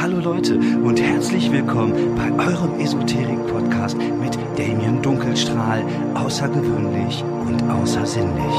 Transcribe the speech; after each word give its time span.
Hallo 0.00 0.18
Leute 0.18 0.56
und 0.56 0.98
herzlich 0.98 1.52
willkommen 1.52 1.92
bei 2.16 2.32
eurem 2.42 2.80
Esoterik-Podcast 2.80 3.98
mit 3.98 4.34
Damien 4.56 5.02
Dunkelstrahl, 5.02 5.84
außergewöhnlich 6.14 7.22
und 7.46 7.62
außersinnlich. 7.70 8.54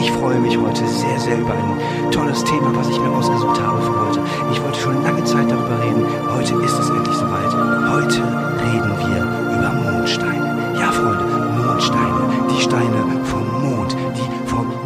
Ich 0.00 0.10
freue 0.12 0.40
mich 0.40 0.56
heute 0.56 0.86
sehr, 0.86 1.20
sehr 1.20 1.38
über 1.38 1.52
ein 1.52 2.10
tolles 2.10 2.42
Thema, 2.44 2.74
was 2.74 2.88
ich 2.88 2.98
mir 2.98 3.10
ausgesucht 3.10 3.60
habe 3.60 3.82
für 3.82 4.08
heute. 4.08 4.20
Ich 4.52 4.62
wollte 4.62 4.80
schon 4.80 5.02
lange 5.02 5.22
Zeit 5.24 5.50
darüber 5.50 5.84
reden. 5.84 6.02
Heute 6.34 6.54
ist 6.64 6.78
es 6.78 6.88
endlich 6.88 7.16
soweit. 7.16 7.52
Heute 7.92 8.22
reden 8.64 8.92
wir 9.04 9.58
über 9.58 9.92
Mondsteine. 9.92 10.72
Ja, 10.78 10.90
Freunde, 10.92 11.26
Mondsteine. 11.62 12.48
Die 12.56 12.62
Steine 12.62 13.20
vom 13.24 13.49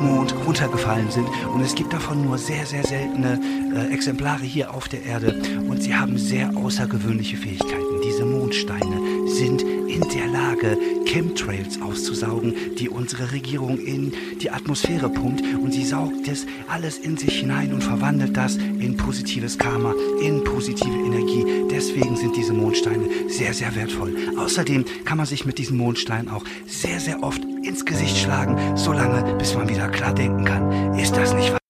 Mond, 0.04 0.34
runtergefallen 0.46 1.10
sind. 1.10 1.26
Und 1.52 1.60
es 1.60 1.74
gibt 1.74 1.92
davon 1.92 2.24
nur 2.24 2.38
sehr, 2.38 2.66
sehr 2.66 2.84
seltene 2.84 3.40
äh, 3.74 3.92
Exemplare 3.92 4.44
hier 4.44 4.72
auf 4.74 4.88
der 4.88 5.04
Erde. 5.04 5.34
Und 5.68 5.82
sie 5.82 5.94
haben 5.94 6.18
sehr 6.18 6.50
außergewöhnliche 6.56 7.36
Fähigkeiten. 7.36 8.00
Diese 8.04 8.24
Mondsteine 8.24 9.13
sind 9.26 9.62
in 9.62 10.00
der 10.12 10.26
Lage, 10.26 10.78
Chemtrails 11.06 11.80
auszusaugen, 11.80 12.54
die 12.78 12.88
unsere 12.88 13.32
Regierung 13.32 13.78
in 13.78 14.12
die 14.40 14.50
Atmosphäre 14.50 15.08
pumpt. 15.08 15.42
Und 15.62 15.72
sie 15.72 15.84
saugt 15.84 16.26
das 16.26 16.46
alles 16.68 16.98
in 16.98 17.16
sich 17.16 17.40
hinein 17.40 17.72
und 17.72 17.82
verwandelt 17.82 18.36
das 18.36 18.56
in 18.56 18.96
positives 18.96 19.58
Karma, 19.58 19.94
in 20.20 20.42
positive 20.44 20.90
Energie. 21.06 21.44
Deswegen 21.70 22.16
sind 22.16 22.36
diese 22.36 22.52
Mondsteine 22.52 23.08
sehr, 23.28 23.54
sehr 23.54 23.74
wertvoll. 23.74 24.14
Außerdem 24.36 24.84
kann 25.04 25.18
man 25.18 25.26
sich 25.26 25.44
mit 25.44 25.58
diesen 25.58 25.76
Mondsteinen 25.76 26.28
auch 26.28 26.44
sehr, 26.66 27.00
sehr 27.00 27.22
oft 27.22 27.44
ins 27.62 27.84
Gesicht 27.84 28.16
schlagen, 28.18 28.76
solange 28.76 29.34
bis 29.34 29.54
man 29.54 29.68
wieder 29.68 29.88
klar 29.88 30.14
denken 30.14 30.44
kann. 30.44 30.98
Ist 30.98 31.16
das 31.16 31.34
nicht 31.34 31.52
wahr? 31.52 31.63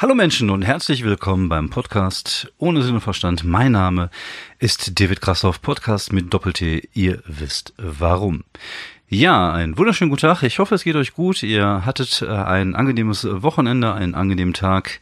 Hallo 0.00 0.14
Menschen 0.14 0.50
und 0.50 0.62
herzlich 0.62 1.02
willkommen 1.02 1.48
beim 1.48 1.70
Podcast 1.70 2.52
ohne 2.56 2.82
Sinn 2.82 2.94
und 2.94 3.00
Verstand. 3.00 3.42
Mein 3.42 3.72
Name 3.72 4.10
ist 4.60 5.00
David 5.00 5.20
Krassoff, 5.20 5.60
Podcast 5.60 6.12
mit 6.12 6.32
Doppel-T. 6.32 6.88
Ihr 6.94 7.20
wisst 7.26 7.74
warum. 7.78 8.44
Ja, 9.08 9.52
einen 9.52 9.76
wunderschönen 9.76 10.10
guten 10.10 10.20
Tag. 10.20 10.44
Ich 10.44 10.60
hoffe, 10.60 10.76
es 10.76 10.84
geht 10.84 10.94
euch 10.94 11.14
gut. 11.14 11.42
Ihr 11.42 11.84
hattet 11.84 12.22
äh, 12.22 12.28
ein 12.28 12.76
angenehmes 12.76 13.26
Wochenende, 13.28 13.92
einen 13.92 14.14
angenehmen 14.14 14.54
Tag 14.54 15.00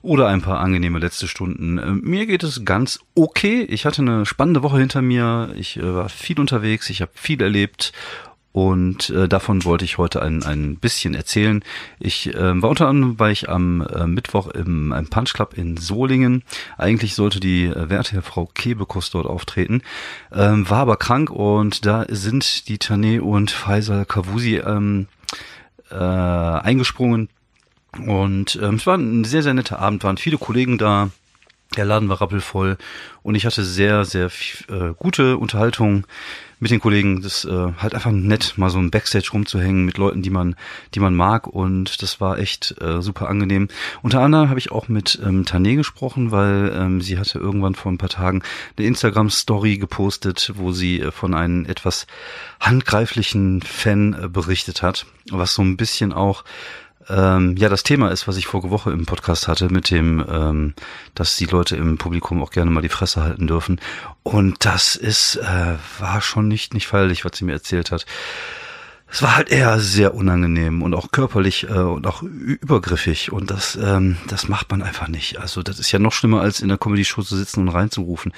oder 0.00 0.28
ein 0.28 0.42
paar 0.42 0.60
angenehme 0.60 1.00
letzte 1.00 1.26
Stunden. 1.26 1.78
Äh, 1.78 1.90
Mir 1.90 2.26
geht 2.26 2.44
es 2.44 2.64
ganz 2.64 3.00
okay. 3.16 3.62
Ich 3.62 3.84
hatte 3.84 4.00
eine 4.00 4.26
spannende 4.26 4.62
Woche 4.62 4.78
hinter 4.78 5.02
mir. 5.02 5.52
Ich 5.56 5.76
äh, 5.76 5.92
war 5.92 6.08
viel 6.08 6.38
unterwegs. 6.38 6.88
Ich 6.88 7.02
habe 7.02 7.10
viel 7.16 7.42
erlebt 7.42 7.92
und 8.52 9.10
äh, 9.10 9.28
davon 9.28 9.64
wollte 9.64 9.84
ich 9.84 9.98
heute 9.98 10.22
ein, 10.22 10.42
ein 10.42 10.76
bisschen 10.76 11.14
erzählen. 11.14 11.62
Ich 12.00 12.34
äh, 12.34 12.62
war 12.62 12.70
unter 12.70 12.88
anderem, 12.88 13.18
weil 13.18 13.32
ich 13.32 13.48
am 13.48 13.82
äh, 13.82 14.06
Mittwoch 14.06 14.48
im, 14.48 14.92
im 14.92 15.08
Punch 15.08 15.34
Club 15.34 15.54
in 15.56 15.76
Solingen. 15.76 16.42
Eigentlich 16.76 17.14
sollte 17.14 17.38
die 17.38 17.66
äh, 17.66 17.88
werte 17.90 18.22
Frau 18.22 18.46
Kebekus 18.46 19.10
dort 19.10 19.26
auftreten, 19.26 19.82
ähm, 20.32 20.68
war 20.68 20.80
aber 20.80 20.96
krank 20.96 21.30
und 21.30 21.86
da 21.86 22.06
sind 22.08 22.68
die 22.68 22.78
Tane 22.78 23.22
und 23.22 23.52
Faisal 23.52 24.04
Kavusi 24.04 24.56
ähm, 24.56 25.06
äh, 25.90 25.94
eingesprungen. 25.94 27.28
Und 28.06 28.58
ähm, 28.62 28.76
es 28.76 28.86
war 28.86 28.96
ein 28.96 29.24
sehr, 29.24 29.42
sehr 29.42 29.54
netter 29.54 29.78
Abend, 29.78 30.04
waren 30.04 30.16
viele 30.16 30.38
Kollegen 30.38 30.78
da. 30.78 31.10
Der 31.76 31.84
Laden 31.84 32.08
war 32.08 32.20
rappelvoll 32.20 32.78
und 33.22 33.36
ich 33.36 33.46
hatte 33.46 33.64
sehr, 33.64 34.04
sehr 34.04 34.26
äh, 34.68 34.92
gute 34.96 35.36
Unterhaltung 35.36 36.04
mit 36.58 36.72
den 36.72 36.80
Kollegen. 36.80 37.22
Das 37.22 37.44
äh, 37.44 37.72
halt 37.78 37.94
einfach 37.94 38.10
nett, 38.10 38.54
mal 38.56 38.70
so 38.70 38.78
ein 38.78 38.90
Backstage 38.90 39.30
rumzuhängen 39.32 39.84
mit 39.84 39.96
Leuten, 39.96 40.22
die 40.22 40.30
man, 40.30 40.56
die 40.94 41.00
man 41.00 41.14
mag 41.14 41.46
und 41.46 42.02
das 42.02 42.20
war 42.20 42.38
echt 42.38 42.74
äh, 42.80 43.00
super 43.00 43.28
angenehm. 43.28 43.68
Unter 44.02 44.20
anderem 44.20 44.48
habe 44.48 44.58
ich 44.58 44.72
auch 44.72 44.88
mit 44.88 45.20
ähm, 45.24 45.44
Tane 45.44 45.76
gesprochen, 45.76 46.32
weil 46.32 46.72
ähm, 46.74 47.00
sie 47.00 47.18
hatte 47.18 47.38
irgendwann 47.38 47.76
vor 47.76 47.92
ein 47.92 47.98
paar 47.98 48.08
Tagen 48.08 48.42
eine 48.76 48.86
Instagram-Story 48.88 49.78
gepostet, 49.78 50.52
wo 50.56 50.72
sie 50.72 51.00
äh, 51.00 51.12
von 51.12 51.34
einem 51.34 51.66
etwas 51.66 52.08
handgreiflichen 52.58 53.62
Fan 53.62 54.14
äh, 54.20 54.28
berichtet 54.28 54.82
hat, 54.82 55.06
was 55.30 55.54
so 55.54 55.62
ein 55.62 55.76
bisschen 55.76 56.12
auch 56.12 56.44
ähm, 57.08 57.56
ja 57.56 57.68
das 57.68 57.82
Thema 57.82 58.10
ist, 58.10 58.28
was 58.28 58.36
ich 58.36 58.46
vorige 58.46 58.70
Woche 58.70 58.90
im 58.92 59.06
Podcast 59.06 59.48
hatte, 59.48 59.72
mit 59.72 59.90
dem, 59.90 60.24
ähm, 60.28 60.74
dass 61.14 61.36
die 61.36 61.46
Leute 61.46 61.76
im 61.76 61.98
Publikum 61.98 62.42
auch 62.42 62.50
gerne 62.50 62.70
mal 62.70 62.82
die 62.82 62.88
Fresse 62.88 63.22
halten 63.22 63.46
dürfen. 63.46 63.80
Und 64.22 64.64
das 64.64 64.96
ist, 64.96 65.36
äh, 65.36 65.76
war 65.98 66.20
schon 66.20 66.48
nicht, 66.48 66.74
nicht 66.74 66.86
feierlich, 66.86 67.24
was 67.24 67.32
sie 67.36 67.44
mir 67.44 67.52
erzählt 67.52 67.90
hat 67.90 68.06
es 69.12 69.22
war 69.22 69.36
halt 69.36 69.50
eher 69.50 69.80
sehr 69.80 70.14
unangenehm 70.14 70.82
und 70.82 70.94
auch 70.94 71.10
körperlich 71.10 71.64
äh, 71.68 71.72
und 71.72 72.06
auch 72.06 72.22
übergriffig 72.22 73.32
und 73.32 73.50
das 73.50 73.76
ähm, 73.80 74.16
das 74.28 74.48
macht 74.48 74.70
man 74.70 74.82
einfach 74.82 75.08
nicht. 75.08 75.38
Also 75.38 75.62
das 75.62 75.80
ist 75.80 75.90
ja 75.90 75.98
noch 75.98 76.12
schlimmer 76.12 76.40
als 76.40 76.60
in 76.60 76.68
der 76.68 76.78
Comedy 76.78 77.04
Show 77.04 77.22
zu 77.22 77.36
sitzen 77.36 77.60
und 77.60 77.68
reinzurufen. 77.68 78.32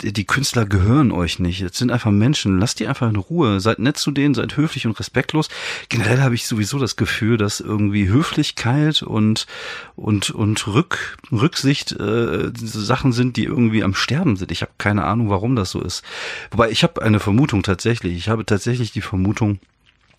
Die, 0.00 0.12
die 0.12 0.24
Künstler 0.24 0.64
gehören 0.64 1.12
euch 1.12 1.38
nicht. 1.38 1.62
Das 1.62 1.76
sind 1.76 1.92
einfach 1.92 2.10
Menschen. 2.10 2.58
Lasst 2.58 2.80
die 2.80 2.86
einfach 2.86 3.08
in 3.08 3.16
Ruhe. 3.16 3.60
Seid 3.60 3.78
nett 3.78 3.98
zu 3.98 4.10
denen, 4.10 4.34
seid 4.34 4.56
höflich 4.56 4.86
und 4.86 4.98
respektlos. 4.98 5.48
Generell 5.90 6.20
habe 6.22 6.34
ich 6.34 6.46
sowieso 6.46 6.78
das 6.78 6.96
Gefühl, 6.96 7.36
dass 7.36 7.60
irgendwie 7.60 8.08
Höflichkeit 8.08 9.02
und 9.02 9.46
und 9.94 10.30
und 10.30 10.66
Rück, 10.66 11.18
Rücksicht 11.32 11.92
äh, 11.92 12.50
Sachen 12.54 13.12
sind, 13.12 13.36
die 13.36 13.44
irgendwie 13.44 13.84
am 13.84 13.94
Sterben 13.94 14.36
sind. 14.36 14.50
Ich 14.52 14.62
habe 14.62 14.72
keine 14.78 15.04
Ahnung, 15.04 15.28
warum 15.28 15.54
das 15.54 15.70
so 15.70 15.82
ist. 15.82 16.02
Wobei 16.50 16.70
ich 16.70 16.82
habe 16.82 17.02
eine 17.02 17.20
Vermutung 17.20 17.62
tatsächlich. 17.62 18.16
Ich 18.16 18.28
habe 18.30 18.46
tatsächlich 18.46 18.92
die 18.92 19.02
Vermutung 19.02 19.58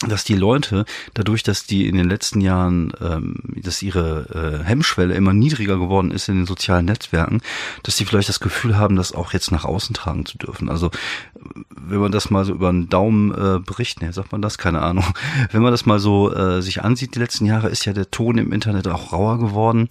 dass 0.09 0.23
die 0.23 0.35
Leute 0.35 0.85
dadurch, 1.13 1.43
dass 1.43 1.65
die 1.65 1.87
in 1.87 1.95
den 1.95 2.09
letzten 2.09 2.41
Jahren, 2.41 2.93
ähm, 3.01 3.37
dass 3.55 3.81
ihre 3.81 4.61
äh, 4.61 4.65
Hemmschwelle 4.65 5.13
immer 5.13 5.33
niedriger 5.33 5.77
geworden 5.77 6.11
ist 6.11 6.29
in 6.29 6.35
den 6.35 6.45
sozialen 6.45 6.85
Netzwerken, 6.85 7.41
dass 7.83 7.95
die 7.95 8.05
vielleicht 8.05 8.29
das 8.29 8.39
Gefühl 8.39 8.77
haben, 8.77 8.95
das 8.95 9.13
auch 9.13 9.33
jetzt 9.33 9.51
nach 9.51 9.65
außen 9.65 9.93
tragen 9.93 10.25
zu 10.25 10.37
dürfen. 10.37 10.69
Also 10.69 10.91
wenn 11.69 11.99
man 11.99 12.11
das 12.11 12.29
mal 12.29 12.45
so 12.45 12.53
über 12.53 12.69
einen 12.69 12.89
Daumen 12.89 13.31
äh, 13.31 13.59
bricht, 13.59 14.01
ne, 14.01 14.11
sagt 14.13 14.31
man 14.31 14.41
das, 14.41 14.57
keine 14.57 14.81
Ahnung. 14.81 15.05
Wenn 15.51 15.61
man 15.61 15.71
das 15.71 15.85
mal 15.85 15.99
so 15.99 16.33
äh, 16.33 16.61
sich 16.61 16.83
ansieht, 16.83 17.15
die 17.15 17.19
letzten 17.19 17.45
Jahre 17.45 17.69
ist 17.69 17.85
ja 17.85 17.93
der 17.93 18.09
Ton 18.11 18.37
im 18.37 18.51
Internet 18.51 18.87
auch 18.87 19.13
rauer 19.13 19.39
geworden 19.39 19.87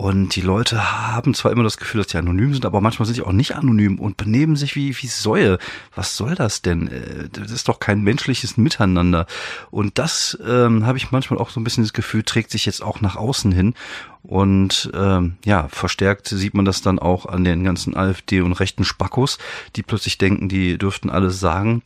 und 0.00 0.36
die 0.36 0.42
Leute 0.42 1.08
haben 1.08 1.34
zwar 1.34 1.50
immer 1.50 1.64
das 1.64 1.76
Gefühl, 1.76 2.00
dass 2.00 2.12
sie 2.12 2.18
anonym 2.18 2.52
sind, 2.52 2.64
aber 2.64 2.80
manchmal 2.80 3.04
sind 3.04 3.16
sie 3.16 3.22
auch 3.22 3.32
nicht 3.32 3.56
anonym 3.56 3.98
und 3.98 4.16
benehmen 4.16 4.54
sich 4.54 4.76
wie, 4.76 4.96
wie 4.96 5.08
Säue. 5.08 5.58
Was 5.92 6.16
soll 6.16 6.36
das 6.36 6.62
denn? 6.62 6.86
Äh, 6.86 7.28
das 7.32 7.50
ist 7.50 7.66
doch 7.66 7.80
kein 7.80 8.02
menschliches 8.02 8.56
Miteinander. 8.56 9.26
Und 9.72 9.98
das 9.98 10.38
ähm, 10.46 10.86
habe 10.86 10.98
ich 10.98 11.10
manchmal 11.10 11.40
auch 11.40 11.50
so 11.50 11.58
ein 11.58 11.64
bisschen 11.64 11.82
das 11.82 11.92
Gefühl, 11.92 12.22
trägt 12.22 12.52
sich 12.52 12.64
jetzt 12.64 12.80
auch 12.80 13.00
nach 13.00 13.16
außen 13.16 13.50
hin. 13.50 13.74
Und 14.22 14.88
ähm, 14.94 15.36
ja, 15.44 15.66
verstärkt 15.66 16.28
sieht 16.28 16.54
man 16.54 16.64
das 16.64 16.80
dann 16.80 17.00
auch 17.00 17.26
an 17.26 17.42
den 17.42 17.64
ganzen 17.64 17.96
AfD 17.96 18.40
und 18.40 18.52
rechten 18.52 18.84
Spackos, 18.84 19.38
die 19.74 19.82
plötzlich 19.82 20.16
denken, 20.16 20.48
die 20.48 20.78
dürften 20.78 21.10
alles 21.10 21.40
sagen. 21.40 21.82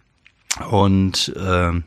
Und 0.69 1.33
ähm, 1.43 1.85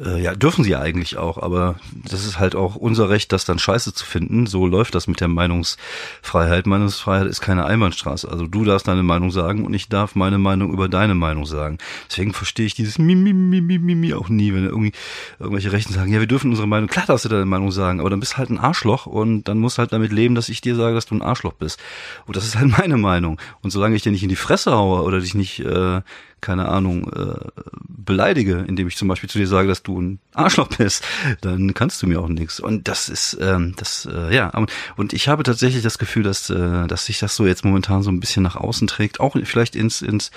äh, 0.00 0.20
ja, 0.20 0.34
dürfen 0.34 0.64
sie 0.64 0.70
ja 0.70 0.80
eigentlich 0.80 1.18
auch, 1.18 1.38
aber 1.38 1.76
das 1.92 2.24
ist 2.24 2.40
halt 2.40 2.56
auch 2.56 2.74
unser 2.74 3.10
Recht, 3.10 3.30
das 3.32 3.44
dann 3.44 3.60
scheiße 3.60 3.94
zu 3.94 4.04
finden. 4.04 4.46
So 4.46 4.66
läuft 4.66 4.94
das 4.96 5.06
mit 5.06 5.20
der 5.20 5.28
Meinungsfreiheit. 5.28 6.66
Meinungsfreiheit 6.66 7.28
ist 7.28 7.40
keine 7.40 7.64
Einbahnstraße. 7.64 8.28
Also 8.28 8.48
du 8.48 8.64
darfst 8.64 8.88
deine 8.88 9.04
Meinung 9.04 9.30
sagen 9.30 9.64
und 9.64 9.72
ich 9.72 9.88
darf 9.88 10.16
meine 10.16 10.38
Meinung 10.38 10.72
über 10.72 10.88
deine 10.88 11.14
Meinung 11.14 11.46
sagen. 11.46 11.78
Deswegen 12.10 12.32
verstehe 12.32 12.66
ich 12.66 12.74
dieses 12.74 12.98
Mimi, 12.98 13.32
Mimi, 13.32 13.78
Mimi 13.78 14.14
auch 14.14 14.28
nie, 14.28 14.52
wenn 14.52 14.64
irgendwie 14.64 14.92
irgendwelche 15.38 15.70
Rechten 15.70 15.92
sagen, 15.92 16.12
ja, 16.12 16.18
wir 16.18 16.26
dürfen 16.26 16.50
unsere 16.50 16.66
Meinung, 16.66 16.88
klar 16.88 17.06
darfst 17.06 17.24
du 17.24 17.28
deine 17.28 17.46
Meinung 17.46 17.70
sagen, 17.70 18.00
aber 18.00 18.10
dann 18.10 18.20
bist 18.20 18.32
du 18.32 18.38
halt 18.38 18.50
ein 18.50 18.58
Arschloch 18.58 19.06
und 19.06 19.44
dann 19.44 19.58
musst 19.58 19.78
du 19.78 19.80
halt 19.80 19.92
damit 19.92 20.10
leben, 20.10 20.34
dass 20.34 20.48
ich 20.48 20.60
dir 20.60 20.74
sage, 20.74 20.96
dass 20.96 21.06
du 21.06 21.14
ein 21.14 21.22
Arschloch 21.22 21.52
bist. 21.52 21.80
Und 22.26 22.34
das 22.36 22.44
ist 22.44 22.58
halt 22.58 22.68
meine 22.78 22.96
Meinung. 22.96 23.40
Und 23.62 23.70
solange 23.70 23.94
ich 23.94 24.02
dir 24.02 24.10
nicht 24.10 24.24
in 24.24 24.28
die 24.28 24.34
Fresse 24.34 24.72
haue 24.72 25.02
oder 25.02 25.20
dich 25.20 25.36
nicht 25.36 25.60
äh, 25.60 26.00
keine 26.44 26.68
Ahnung, 26.68 27.10
äh, 27.10 27.62
beleidige, 27.88 28.64
indem 28.68 28.86
ich 28.86 28.96
zum 28.96 29.08
Beispiel 29.08 29.30
zu 29.30 29.38
dir 29.38 29.48
sage, 29.48 29.66
dass 29.66 29.82
du 29.82 29.98
ein 29.98 30.18
Arschloch 30.34 30.68
bist, 30.68 31.02
dann 31.40 31.72
kannst 31.72 32.02
du 32.02 32.06
mir 32.06 32.20
auch 32.20 32.28
nichts. 32.28 32.60
Und 32.60 32.86
das 32.86 33.08
ist, 33.08 33.38
ähm, 33.40 33.74
das, 33.78 34.06
äh, 34.12 34.34
ja, 34.34 34.52
und 34.96 35.14
ich 35.14 35.28
habe 35.28 35.42
tatsächlich 35.42 35.82
das 35.82 35.98
Gefühl, 35.98 36.22
dass, 36.22 36.50
äh, 36.50 36.86
dass 36.86 37.06
sich 37.06 37.18
das 37.18 37.34
so 37.34 37.46
jetzt 37.46 37.64
momentan 37.64 38.02
so 38.02 38.10
ein 38.10 38.20
bisschen 38.20 38.42
nach 38.42 38.56
außen 38.56 38.86
trägt, 38.86 39.20
auch 39.20 39.36
vielleicht 39.44 39.74
ins, 39.74 40.02
ins, 40.02 40.30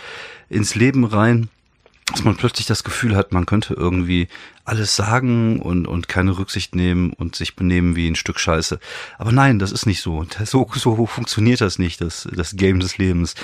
ins 0.49 0.75
Leben 0.75 1.03
rein 1.03 1.49
dass 2.11 2.23
man 2.23 2.37
plötzlich 2.37 2.65
das 2.65 2.85
Gefühl 2.85 3.15
hat, 3.15 3.33
man 3.33 3.45
könnte 3.45 3.73
irgendwie 3.73 4.29
alles 4.63 4.95
sagen 4.95 5.61
und, 5.61 5.87
und 5.87 6.07
keine 6.07 6.37
Rücksicht 6.37 6.75
nehmen 6.75 7.11
und 7.13 7.35
sich 7.35 7.55
benehmen 7.55 7.95
wie 7.95 8.07
ein 8.07 8.15
Stück 8.15 8.39
Scheiße. 8.39 8.79
Aber 9.17 9.31
nein, 9.31 9.59
das 9.59 9.71
ist 9.71 9.85
nicht 9.85 10.01
so. 10.01 10.25
So, 10.43 10.69
so 10.73 11.05
funktioniert 11.05 11.61
das 11.61 11.79
nicht, 11.79 12.01
das, 12.01 12.27
das 12.33 12.55
Game 12.55 12.79
des 12.79 12.97
Lebens. 12.97 13.35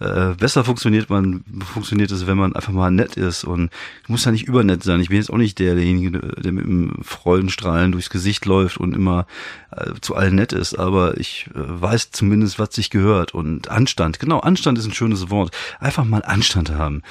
Äh, 0.00 0.34
besser 0.38 0.64
funktioniert 0.64 1.10
man, 1.10 1.44
funktioniert 1.72 2.10
es, 2.10 2.26
wenn 2.26 2.38
man 2.38 2.54
einfach 2.54 2.72
mal 2.72 2.90
nett 2.90 3.16
ist 3.16 3.44
und 3.44 3.70
muss 4.06 4.24
ja 4.24 4.32
nicht 4.32 4.48
übernett 4.48 4.82
sein. 4.82 5.00
Ich 5.00 5.08
bin 5.08 5.18
jetzt 5.18 5.30
auch 5.30 5.36
nicht 5.36 5.58
der, 5.58 5.74
derjenige, 5.74 6.18
der 6.18 6.52
mit 6.52 6.64
dem 6.64 6.96
Freudenstrahlen 7.02 7.92
durchs 7.92 8.10
Gesicht 8.10 8.46
läuft 8.46 8.78
und 8.78 8.94
immer 8.94 9.26
äh, 9.70 9.92
zu 10.00 10.14
allen 10.14 10.34
nett 10.34 10.52
ist, 10.52 10.78
aber 10.78 11.18
ich 11.18 11.46
äh, 11.54 11.56
weiß 11.56 12.10
zumindest, 12.10 12.58
was 12.58 12.74
sich 12.74 12.90
gehört 12.90 13.34
und 13.34 13.68
Anstand. 13.68 14.18
Genau, 14.18 14.40
Anstand 14.40 14.78
ist 14.78 14.86
ein 14.86 14.94
schönes 14.94 15.30
Wort. 15.30 15.54
Einfach 15.78 16.04
mal 16.04 16.22
Anstand 16.22 16.70
haben. 16.70 17.02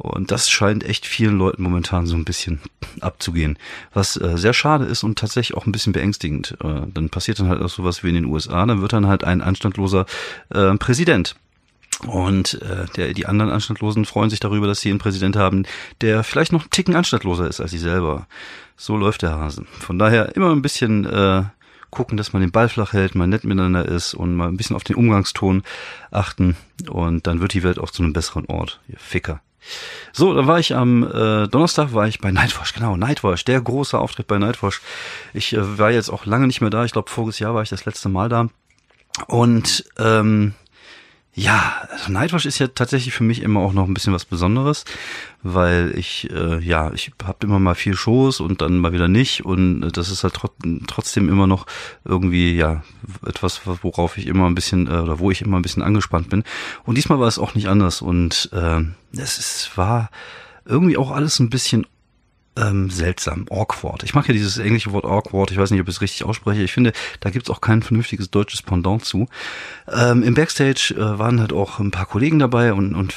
Und 0.00 0.30
das 0.30 0.48
scheint 0.48 0.82
echt 0.82 1.04
vielen 1.04 1.36
Leuten 1.36 1.62
momentan 1.62 2.06
so 2.06 2.16
ein 2.16 2.24
bisschen 2.24 2.58
abzugehen. 3.00 3.58
Was 3.92 4.16
äh, 4.16 4.38
sehr 4.38 4.54
schade 4.54 4.86
ist 4.86 5.02
und 5.04 5.18
tatsächlich 5.18 5.56
auch 5.56 5.66
ein 5.66 5.72
bisschen 5.72 5.92
beängstigend. 5.92 6.56
Äh, 6.64 6.86
dann 6.92 7.10
passiert 7.10 7.38
dann 7.38 7.48
halt 7.48 7.60
auch 7.60 7.68
sowas 7.68 8.02
wie 8.02 8.08
in 8.08 8.14
den 8.14 8.24
USA, 8.24 8.64
dann 8.64 8.80
wird 8.80 8.94
dann 8.94 9.06
halt 9.06 9.24
ein 9.24 9.42
anstandloser 9.42 10.06
äh, 10.48 10.74
Präsident. 10.76 11.36
Und 12.06 12.62
äh, 12.62 12.86
der, 12.96 13.12
die 13.12 13.26
anderen 13.26 13.50
Anstandlosen 13.50 14.06
freuen 14.06 14.30
sich 14.30 14.40
darüber, 14.40 14.66
dass 14.66 14.80
sie 14.80 14.88
einen 14.88 14.98
Präsident 14.98 15.36
haben, 15.36 15.66
der 16.00 16.24
vielleicht 16.24 16.52
noch 16.52 16.62
einen 16.62 16.70
Ticken 16.70 16.96
anstandloser 16.96 17.46
ist 17.46 17.60
als 17.60 17.72
sie 17.72 17.78
selber. 17.78 18.26
So 18.78 18.96
läuft 18.96 19.20
der 19.20 19.32
Hase. 19.32 19.66
Von 19.80 19.98
daher 19.98 20.34
immer 20.34 20.50
ein 20.50 20.62
bisschen 20.62 21.04
äh, 21.04 21.42
gucken, 21.90 22.16
dass 22.16 22.32
man 22.32 22.40
den 22.40 22.52
Ball 22.52 22.70
flach 22.70 22.94
hält, 22.94 23.14
mal 23.14 23.26
nett 23.26 23.44
miteinander 23.44 23.84
ist 23.84 24.14
und 24.14 24.34
mal 24.34 24.48
ein 24.48 24.56
bisschen 24.56 24.76
auf 24.76 24.84
den 24.84 24.96
Umgangston 24.96 25.62
achten. 26.10 26.56
Und 26.88 27.26
dann 27.26 27.42
wird 27.42 27.52
die 27.52 27.62
Welt 27.62 27.78
auch 27.78 27.90
zu 27.90 28.02
einem 28.02 28.14
besseren 28.14 28.46
Ort. 28.46 28.80
Ihr 28.88 28.98
Ficker. 28.98 29.42
So, 30.12 30.34
dann 30.34 30.46
war 30.46 30.58
ich 30.58 30.74
am 30.74 31.04
äh, 31.04 31.48
Donnerstag 31.48 31.92
war 31.92 32.06
ich 32.06 32.20
bei 32.20 32.30
Nightwatch, 32.30 32.74
genau, 32.74 32.96
Nightwatch, 32.96 33.44
der 33.44 33.60
große 33.60 33.98
Auftritt 33.98 34.26
bei 34.26 34.38
Nightwatch. 34.38 34.80
Ich 35.34 35.52
äh, 35.52 35.78
war 35.78 35.90
jetzt 35.90 36.10
auch 36.10 36.26
lange 36.26 36.46
nicht 36.46 36.60
mehr 36.60 36.70
da, 36.70 36.84
ich 36.84 36.92
glaube 36.92 37.10
voriges 37.10 37.38
Jahr 37.38 37.54
war 37.54 37.62
ich 37.62 37.68
das 37.68 37.84
letzte 37.84 38.08
Mal 38.08 38.28
da. 38.28 38.48
Und 39.26 39.84
ähm, 39.98 40.54
ja, 41.32 41.88
also 41.88 42.10
Nightwatch 42.10 42.44
ist 42.44 42.58
ja 42.58 42.66
tatsächlich 42.66 43.14
für 43.14 43.22
mich 43.22 43.40
immer 43.42 43.60
auch 43.60 43.72
noch 43.72 43.86
ein 43.86 43.94
bisschen 43.94 44.12
was 44.12 44.24
Besonderes, 44.24 44.84
weil 45.44 45.92
ich, 45.96 46.28
äh, 46.30 46.58
ja, 46.58 46.92
ich 46.92 47.12
habe 47.22 47.46
immer 47.46 47.60
mal 47.60 47.76
vier 47.76 47.94
Shows 47.96 48.40
und 48.40 48.60
dann 48.60 48.78
mal 48.78 48.92
wieder 48.92 49.06
nicht 49.06 49.44
und 49.44 49.92
das 49.92 50.10
ist 50.10 50.24
halt 50.24 50.34
trot 50.34 50.52
trotzdem 50.88 51.28
immer 51.28 51.46
noch 51.46 51.66
irgendwie, 52.04 52.56
ja, 52.56 52.82
etwas, 53.24 53.60
worauf 53.64 54.18
ich 54.18 54.26
immer 54.26 54.46
ein 54.46 54.56
bisschen, 54.56 54.88
äh, 54.88 54.98
oder 54.98 55.20
wo 55.20 55.30
ich 55.30 55.42
immer 55.42 55.58
ein 55.58 55.62
bisschen 55.62 55.84
angespannt 55.84 56.30
bin. 56.30 56.42
Und 56.84 56.98
diesmal 56.98 57.20
war 57.20 57.28
es 57.28 57.38
auch 57.38 57.54
nicht 57.54 57.68
anders 57.68 58.02
und 58.02 58.50
äh, 58.52 58.80
es 59.12 59.38
ist, 59.38 59.76
war 59.76 60.10
irgendwie 60.64 60.96
auch 60.96 61.12
alles 61.12 61.38
ein 61.38 61.48
bisschen 61.50 61.86
ähm, 62.56 62.90
seltsam, 62.90 63.46
awkward. 63.50 64.02
Ich 64.02 64.14
mag 64.14 64.26
ja 64.26 64.32
dieses 64.32 64.58
englische 64.58 64.92
Wort 64.92 65.04
awkward, 65.04 65.50
ich 65.50 65.58
weiß 65.58 65.70
nicht, 65.70 65.80
ob 65.80 65.88
ich 65.88 65.94
es 65.94 66.00
richtig 66.00 66.24
ausspreche. 66.24 66.62
Ich 66.62 66.72
finde, 66.72 66.92
da 67.20 67.30
gibt's 67.30 67.50
auch 67.50 67.60
kein 67.60 67.82
vernünftiges 67.82 68.30
deutsches 68.30 68.62
Pendant 68.62 69.04
zu. 69.04 69.28
Ähm, 69.90 70.22
Im 70.22 70.34
Backstage 70.34 70.94
äh, 70.96 71.18
waren 71.18 71.40
halt 71.40 71.52
auch 71.52 71.78
ein 71.78 71.90
paar 71.90 72.06
Kollegen 72.06 72.38
dabei 72.38 72.72
und, 72.72 72.94
und 72.94 73.14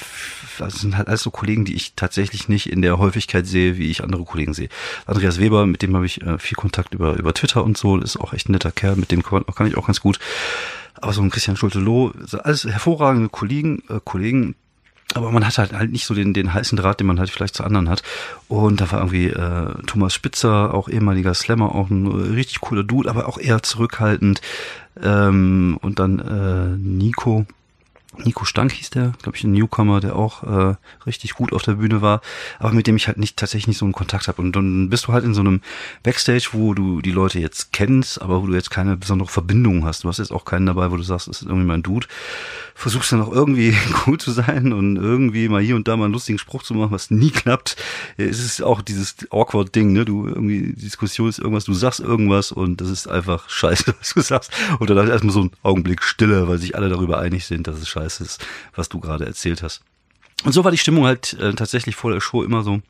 also 0.60 0.78
sind 0.78 0.98
halt 0.98 1.08
alles 1.08 1.24
so 1.24 1.32
Kollegen, 1.32 1.66
die 1.66 1.76
ich 1.76 1.96
tatsächlich 1.96 2.48
nicht 2.48 2.70
in 2.70 2.82
der 2.82 3.00
Häufigkeit 3.00 3.48
sehe, 3.48 3.78
wie 3.78 3.90
ich 3.90 4.04
andere 4.04 4.24
Kollegen 4.24 4.54
sehe. 4.54 4.70
Andreas 5.06 5.40
Weber, 5.40 5.66
mit 5.66 5.82
dem 5.82 5.96
habe 5.96 6.06
ich 6.06 6.22
äh, 6.22 6.38
viel 6.38 6.56
Kontakt 6.56 6.94
über, 6.94 7.16
über 7.16 7.34
Twitter 7.34 7.64
und 7.64 7.78
so, 7.78 7.98
ist 7.98 8.18
auch 8.18 8.34
echt 8.34 8.50
ein 8.50 8.54
netter 8.54 8.72
Kerl, 8.72 8.96
mit 8.96 9.12
dem 9.12 9.24
kann, 9.24 9.46
kann 9.46 9.68
ich 9.68 9.78
auch 9.78 9.88
ganz 9.88 10.00
gut. 10.00 10.20
Aber 11.02 11.12
so 11.12 11.22
ein 11.22 11.32
Christian 11.32 11.58
Schulte-Loh, 11.58 12.14
alles 12.44 12.66
hervorragende 12.66 13.30
Kollegen, 13.30 13.84
äh, 13.90 14.00
Kollegen, 14.04 14.56
aber 15.15 15.31
man 15.31 15.45
hat 15.45 15.57
halt, 15.57 15.74
halt 15.74 15.92
nicht 15.92 16.06
so 16.06 16.13
den, 16.13 16.33
den 16.33 16.54
heißen 16.54 16.77
Draht, 16.77 17.00
den 17.00 17.07
man 17.07 17.19
halt 17.19 17.30
vielleicht 17.30 17.56
zu 17.56 17.63
anderen 17.63 17.89
hat. 17.89 18.04
Und 18.48 18.81
da 18.81 18.92
war 18.92 19.00
irgendwie 19.00 19.27
äh, 19.27 19.74
Thomas 19.86 20.13
Spitzer, 20.13 20.74
auch 20.74 20.89
ehemaliger 20.89 21.33
Slammer, 21.33 21.75
auch 21.75 21.89
ein 21.89 22.06
äh, 22.06 22.33
richtig 22.33 22.62
cooler 22.62 22.83
Dude, 22.83 23.10
aber 23.10 23.27
auch 23.27 23.38
eher 23.38 23.63
zurückhaltend. 23.63 24.42
Ähm, 25.01 25.77
und 25.81 26.00
dann 26.00 26.19
äh, 26.19 26.77
Nico, 26.77 27.45
Nico 28.18 28.45
Stank 28.45 28.71
hieß 28.71 28.92
der, 28.92 29.13
glaube 29.21 29.38
ich, 29.38 29.44
ein 29.44 29.51
Newcomer, 29.51 30.00
der 30.00 30.15
auch 30.15 30.44
äh, 30.44 30.75
richtig 31.06 31.33
gut 31.33 31.51
auf 31.51 31.63
der 31.63 31.74
Bühne 31.74 32.01
war, 32.01 32.21
aber 32.60 32.71
mit 32.71 32.88
dem 32.88 32.95
ich 32.95 33.07
halt 33.07 33.18
nicht 33.18 33.38
tatsächlich 33.38 33.68
nicht 33.68 33.77
so 33.80 33.86
einen 33.86 33.94
Kontakt 33.94 34.27
habe. 34.27 34.42
Und 34.42 34.56
dann 34.56 34.89
bist 34.89 35.07
du 35.07 35.13
halt 35.13 35.25
in 35.25 35.33
so 35.33 35.42
einem 35.42 35.62
Backstage, 36.04 36.50
wo 36.51 36.74
du 36.74 37.01
die 37.01 37.12
Leute 37.12 37.39
jetzt 37.39 37.74
kennst, 37.74 38.21
aber 38.21 38.42
wo 38.42 38.48
du 38.48 38.54
jetzt 38.54 38.69
keine 38.69 38.98
besondere 38.98 39.30
Verbindung 39.30 39.83
hast. 39.83 40.04
Du 40.04 40.10
hast 40.10 40.19
jetzt 40.19 40.31
auch 40.31 40.45
keinen 40.45 40.68
dabei, 40.68 40.92
wo 40.92 40.98
du 40.98 41.04
sagst, 41.04 41.27
das 41.27 41.42
ist 41.42 41.48
irgendwie 41.48 41.65
mein 41.65 41.83
Dude. 41.83 42.07
Versuchst 42.75 43.12
dann 43.12 43.21
auch 43.21 43.31
irgendwie 43.31 43.75
gut 44.06 44.21
zu 44.21 44.31
sein 44.31 44.74
und 44.74 44.98
irgendwie 44.98 45.50
mal 45.50 45.62
hier 45.62 45.75
und 45.75 45.88
da 45.88 45.98
mal 45.98 46.06
einen 46.06 46.13
lustigen 46.13 46.39
Spruch 46.39 46.63
zu 46.63 46.75
machen, 46.75 46.92
was 46.92 47.10
nie 47.12 47.31
klappt. 47.31 47.75
Es 48.18 48.39
ist 48.39 48.62
auch 48.62 48.81
dieses 48.81 49.15
awkward 49.31 49.74
Ding, 49.75 49.92
ne? 49.92 50.06
Du 50.06 50.27
irgendwie, 50.27 50.74
Diskussion 50.74 51.30
ist 51.30 51.39
irgendwas, 51.39 51.65
du 51.65 51.74
sagst 51.74 52.00
irgendwas 52.00 52.51
und 52.51 52.80
das 52.80 52.89
ist 52.89 53.07
einfach 53.07 53.50
scheiße, 53.50 53.95
was 54.00 54.13
du 54.13 54.21
sagst. 54.21 54.51
Und 54.80 54.89
dann 54.89 55.07
erstmal 55.07 55.33
so 55.33 55.42
ein 55.42 55.51
Augenblick 55.63 56.04
Stille, 56.04 56.48
weil 56.48 56.60
sich 56.60 56.75
alle 56.75 56.89
darüber 56.89 57.19
einig 57.19 57.45
sind, 57.45 57.68
dass 57.68 57.77
es 57.77 57.88
scheiße 57.88 58.03
scheiße 58.04 58.24
ist, 58.24 58.46
was 58.76 58.90
du 58.90 59.00
gerade 59.00 59.26
erzählt 59.26 59.64
hast. 59.64 59.82
Und 60.44 60.52
so 60.52 60.64
war 60.64 60.72
die 60.72 60.78
Stimmung 60.78 61.06
halt 61.06 61.34
äh, 61.34 61.54
tatsächlich 61.54 61.96
vor 61.96 62.12
der 62.12 62.20
Show 62.20 62.44
immer 62.44 62.64
so 62.64 62.82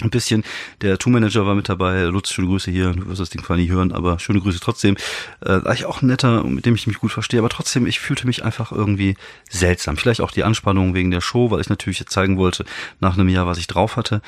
ein 0.00 0.10
bisschen. 0.10 0.44
Der 0.80 0.98
Tourmanager 0.98 1.46
war 1.46 1.54
mit 1.54 1.68
dabei. 1.68 2.02
Lutz, 2.04 2.30
schöne 2.30 2.48
Grüße 2.48 2.70
hier. 2.70 2.92
Du 2.92 3.06
wirst 3.06 3.20
das 3.20 3.30
Ding 3.30 3.44
zwar 3.44 3.56
nie 3.56 3.68
hören, 3.68 3.92
aber 3.92 4.18
schöne 4.18 4.40
Grüße 4.40 4.60
trotzdem. 4.60 4.96
Äh, 5.40 5.52
eigentlich 5.52 5.86
auch 5.86 6.02
ein 6.02 6.06
netter, 6.06 6.44
mit 6.44 6.66
dem 6.66 6.74
ich 6.74 6.86
mich 6.86 6.98
gut 6.98 7.12
verstehe. 7.12 7.38
Aber 7.38 7.48
trotzdem, 7.48 7.86
ich 7.86 8.00
fühlte 8.00 8.26
mich 8.26 8.44
einfach 8.44 8.72
irgendwie 8.72 9.16
seltsam. 9.48 9.96
Vielleicht 9.96 10.20
auch 10.20 10.32
die 10.32 10.44
Anspannung 10.44 10.94
wegen 10.94 11.10
der 11.10 11.20
Show, 11.20 11.50
weil 11.50 11.60
ich 11.60 11.68
natürlich 11.68 12.00
jetzt 12.00 12.12
zeigen 12.12 12.38
wollte, 12.38 12.64
nach 13.00 13.14
einem 13.14 13.28
Jahr, 13.28 13.46
was 13.46 13.58
ich 13.58 13.66
drauf 13.66 13.96
hatte. 13.96 14.20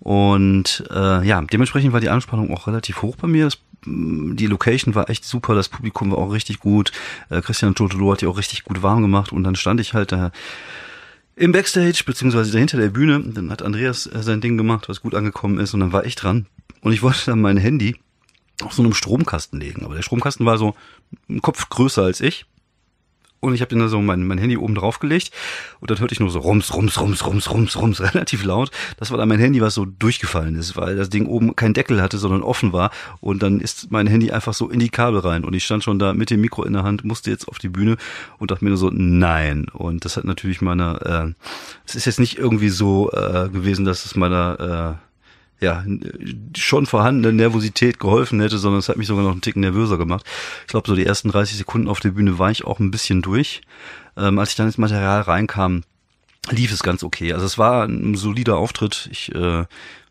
Und 0.00 0.84
äh, 0.90 1.26
ja, 1.26 1.40
dementsprechend 1.40 1.92
war 1.92 2.00
die 2.00 2.10
Anspannung 2.10 2.52
auch 2.52 2.66
relativ 2.66 3.02
hoch 3.02 3.16
bei 3.16 3.28
mir. 3.28 3.44
Das 3.44 3.58
die 3.86 4.46
Location 4.46 4.94
war 4.94 5.10
echt 5.10 5.24
super, 5.24 5.54
das 5.54 5.68
Publikum 5.68 6.10
war 6.10 6.18
auch 6.18 6.32
richtig 6.32 6.60
gut. 6.60 6.92
Äh, 7.30 7.40
Christian 7.40 7.74
Totolo 7.74 8.12
hat 8.12 8.20
die 8.20 8.26
auch 8.26 8.38
richtig 8.38 8.64
gut 8.64 8.82
warm 8.82 9.02
gemacht 9.02 9.32
und 9.32 9.44
dann 9.44 9.56
stand 9.56 9.80
ich 9.80 9.94
halt 9.94 10.12
da 10.12 10.30
im 11.36 11.52
Backstage, 11.52 12.02
beziehungsweise 12.06 12.52
dahinter 12.52 12.78
der 12.78 12.90
Bühne. 12.90 13.20
Dann 13.20 13.50
hat 13.50 13.62
Andreas 13.62 14.06
äh, 14.06 14.22
sein 14.22 14.40
Ding 14.40 14.56
gemacht, 14.56 14.88
was 14.88 15.00
gut 15.00 15.14
angekommen 15.14 15.58
ist 15.58 15.74
und 15.74 15.80
dann 15.80 15.92
war 15.92 16.04
ich 16.04 16.14
dran. 16.14 16.46
Und 16.80 16.92
ich 16.92 17.02
wollte 17.02 17.26
dann 17.26 17.40
mein 17.40 17.56
Handy 17.56 17.96
auf 18.62 18.72
so 18.72 18.82
einem 18.82 18.94
Stromkasten 18.94 19.58
legen. 19.58 19.84
Aber 19.84 19.94
der 19.94 20.02
Stromkasten 20.02 20.46
war 20.46 20.58
so 20.58 20.74
ein 21.28 21.42
Kopf 21.42 21.68
größer 21.68 22.02
als 22.02 22.20
ich 22.20 22.46
und 23.44 23.54
ich 23.54 23.60
habe 23.60 23.74
dann 23.74 23.88
so 23.88 24.00
mein, 24.00 24.26
mein 24.26 24.38
Handy 24.38 24.56
oben 24.56 24.74
drauf 24.74 24.98
gelegt 24.98 25.30
und 25.80 25.90
dann 25.90 26.00
hörte 26.00 26.12
ich 26.12 26.20
nur 26.20 26.30
so 26.30 26.40
rums, 26.40 26.74
rums, 26.74 27.00
rums, 27.00 27.24
rums, 27.24 27.50
rums, 27.50 27.76
rums, 27.76 28.00
relativ 28.14 28.44
laut. 28.44 28.70
Das 28.96 29.10
war 29.10 29.18
dann 29.18 29.28
mein 29.28 29.38
Handy, 29.38 29.60
was 29.60 29.74
so 29.74 29.84
durchgefallen 29.84 30.56
ist, 30.56 30.76
weil 30.76 30.96
das 30.96 31.10
Ding 31.10 31.26
oben 31.26 31.54
keinen 31.56 31.74
Deckel 31.74 32.02
hatte, 32.02 32.18
sondern 32.18 32.42
offen 32.42 32.72
war 32.72 32.90
und 33.20 33.42
dann 33.42 33.60
ist 33.60 33.90
mein 33.90 34.06
Handy 34.06 34.30
einfach 34.30 34.54
so 34.54 34.68
in 34.68 34.80
die 34.80 34.88
Kabel 34.88 35.20
rein 35.20 35.44
und 35.44 35.54
ich 35.54 35.64
stand 35.64 35.84
schon 35.84 35.98
da 35.98 36.14
mit 36.14 36.30
dem 36.30 36.40
Mikro 36.40 36.64
in 36.64 36.72
der 36.72 36.82
Hand, 36.82 37.04
musste 37.04 37.30
jetzt 37.30 37.48
auf 37.48 37.58
die 37.58 37.68
Bühne 37.68 37.96
und 38.38 38.50
dachte 38.50 38.64
mir 38.64 38.70
nur 38.70 38.78
so, 38.78 38.90
nein. 38.92 39.66
Und 39.72 40.04
das 40.04 40.16
hat 40.16 40.24
natürlich 40.24 40.60
meiner, 40.60 41.26
äh, 41.26 41.32
es 41.86 41.94
ist 41.94 42.06
jetzt 42.06 42.20
nicht 42.20 42.38
irgendwie 42.38 42.68
so 42.68 43.10
äh, 43.12 43.48
gewesen, 43.50 43.84
dass 43.84 44.04
es 44.04 44.14
meiner 44.16 44.98
äh, 45.00 45.03
ja, 45.64 45.84
schon 46.56 46.86
vorhandene 46.86 47.34
Nervosität 47.34 47.98
geholfen 47.98 48.40
hätte, 48.40 48.58
sondern 48.58 48.78
es 48.78 48.88
hat 48.88 48.96
mich 48.96 49.06
sogar 49.06 49.24
noch 49.24 49.32
einen 49.32 49.40
Ticken 49.40 49.60
nervöser 49.60 49.98
gemacht. 49.98 50.24
Ich 50.62 50.68
glaube, 50.68 50.88
so 50.88 50.94
die 50.94 51.06
ersten 51.06 51.30
30 51.30 51.56
Sekunden 51.56 51.88
auf 51.88 52.00
der 52.00 52.10
Bühne 52.10 52.38
war 52.38 52.50
ich 52.50 52.64
auch 52.64 52.78
ein 52.78 52.90
bisschen 52.90 53.22
durch. 53.22 53.62
Ähm, 54.16 54.38
als 54.38 54.50
ich 54.50 54.56
dann 54.56 54.66
ins 54.66 54.78
Material 54.78 55.22
reinkam, 55.22 55.82
lief 56.50 56.72
es 56.72 56.82
ganz 56.82 57.02
okay. 57.02 57.32
Also 57.32 57.46
es 57.46 57.58
war 57.58 57.84
ein 57.84 58.14
solider 58.14 58.56
Auftritt. 58.56 59.08
Ich 59.10 59.34
äh, 59.34 59.64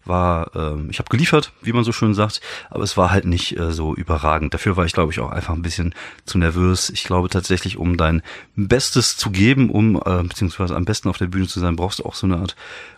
war, 0.06 0.56
äh, 0.56 0.90
ich 0.90 1.00
habe 1.00 1.10
geliefert, 1.10 1.52
wie 1.62 1.74
man 1.74 1.84
so 1.84 1.92
schön 1.92 2.14
sagt, 2.14 2.42
aber 2.70 2.84
es 2.84 2.98
war 2.98 3.12
halt 3.12 3.26
nicht 3.26 3.58
äh, 3.58 3.72
so 3.72 3.96
überragend. 3.96 4.54
Dafür 4.54 4.78
war 4.78 4.86
ich, 4.86 4.94
glaube 4.94 5.12
ich, 5.12 5.20
auch 5.20 5.32
einfach 5.32 5.54
ein 5.54 5.62
bisschen 5.62 5.94
zu 6.26 6.38
nervös. 6.38 6.90
Ich 6.90 7.04
glaube 7.04 7.30
tatsächlich, 7.30 7.78
um 7.78 7.98
dein 7.98 8.22
Bestes 8.56 9.18
zu 9.18 9.32
geben, 9.32 9.70
um 9.70 9.96
äh, 9.96 10.24
beziehungsweise 10.24 10.76
am 10.76 10.86
besten 10.86 11.10
auf 11.10 11.18
der 11.18 11.28
Bühne 11.28 11.48
zu 11.48 11.60
sein, 11.60 11.76
brauchst 11.76 12.00
du 12.00 12.06
auch 12.06 12.16
so 12.16 12.28
eine 12.28 12.38
Art 12.38 12.56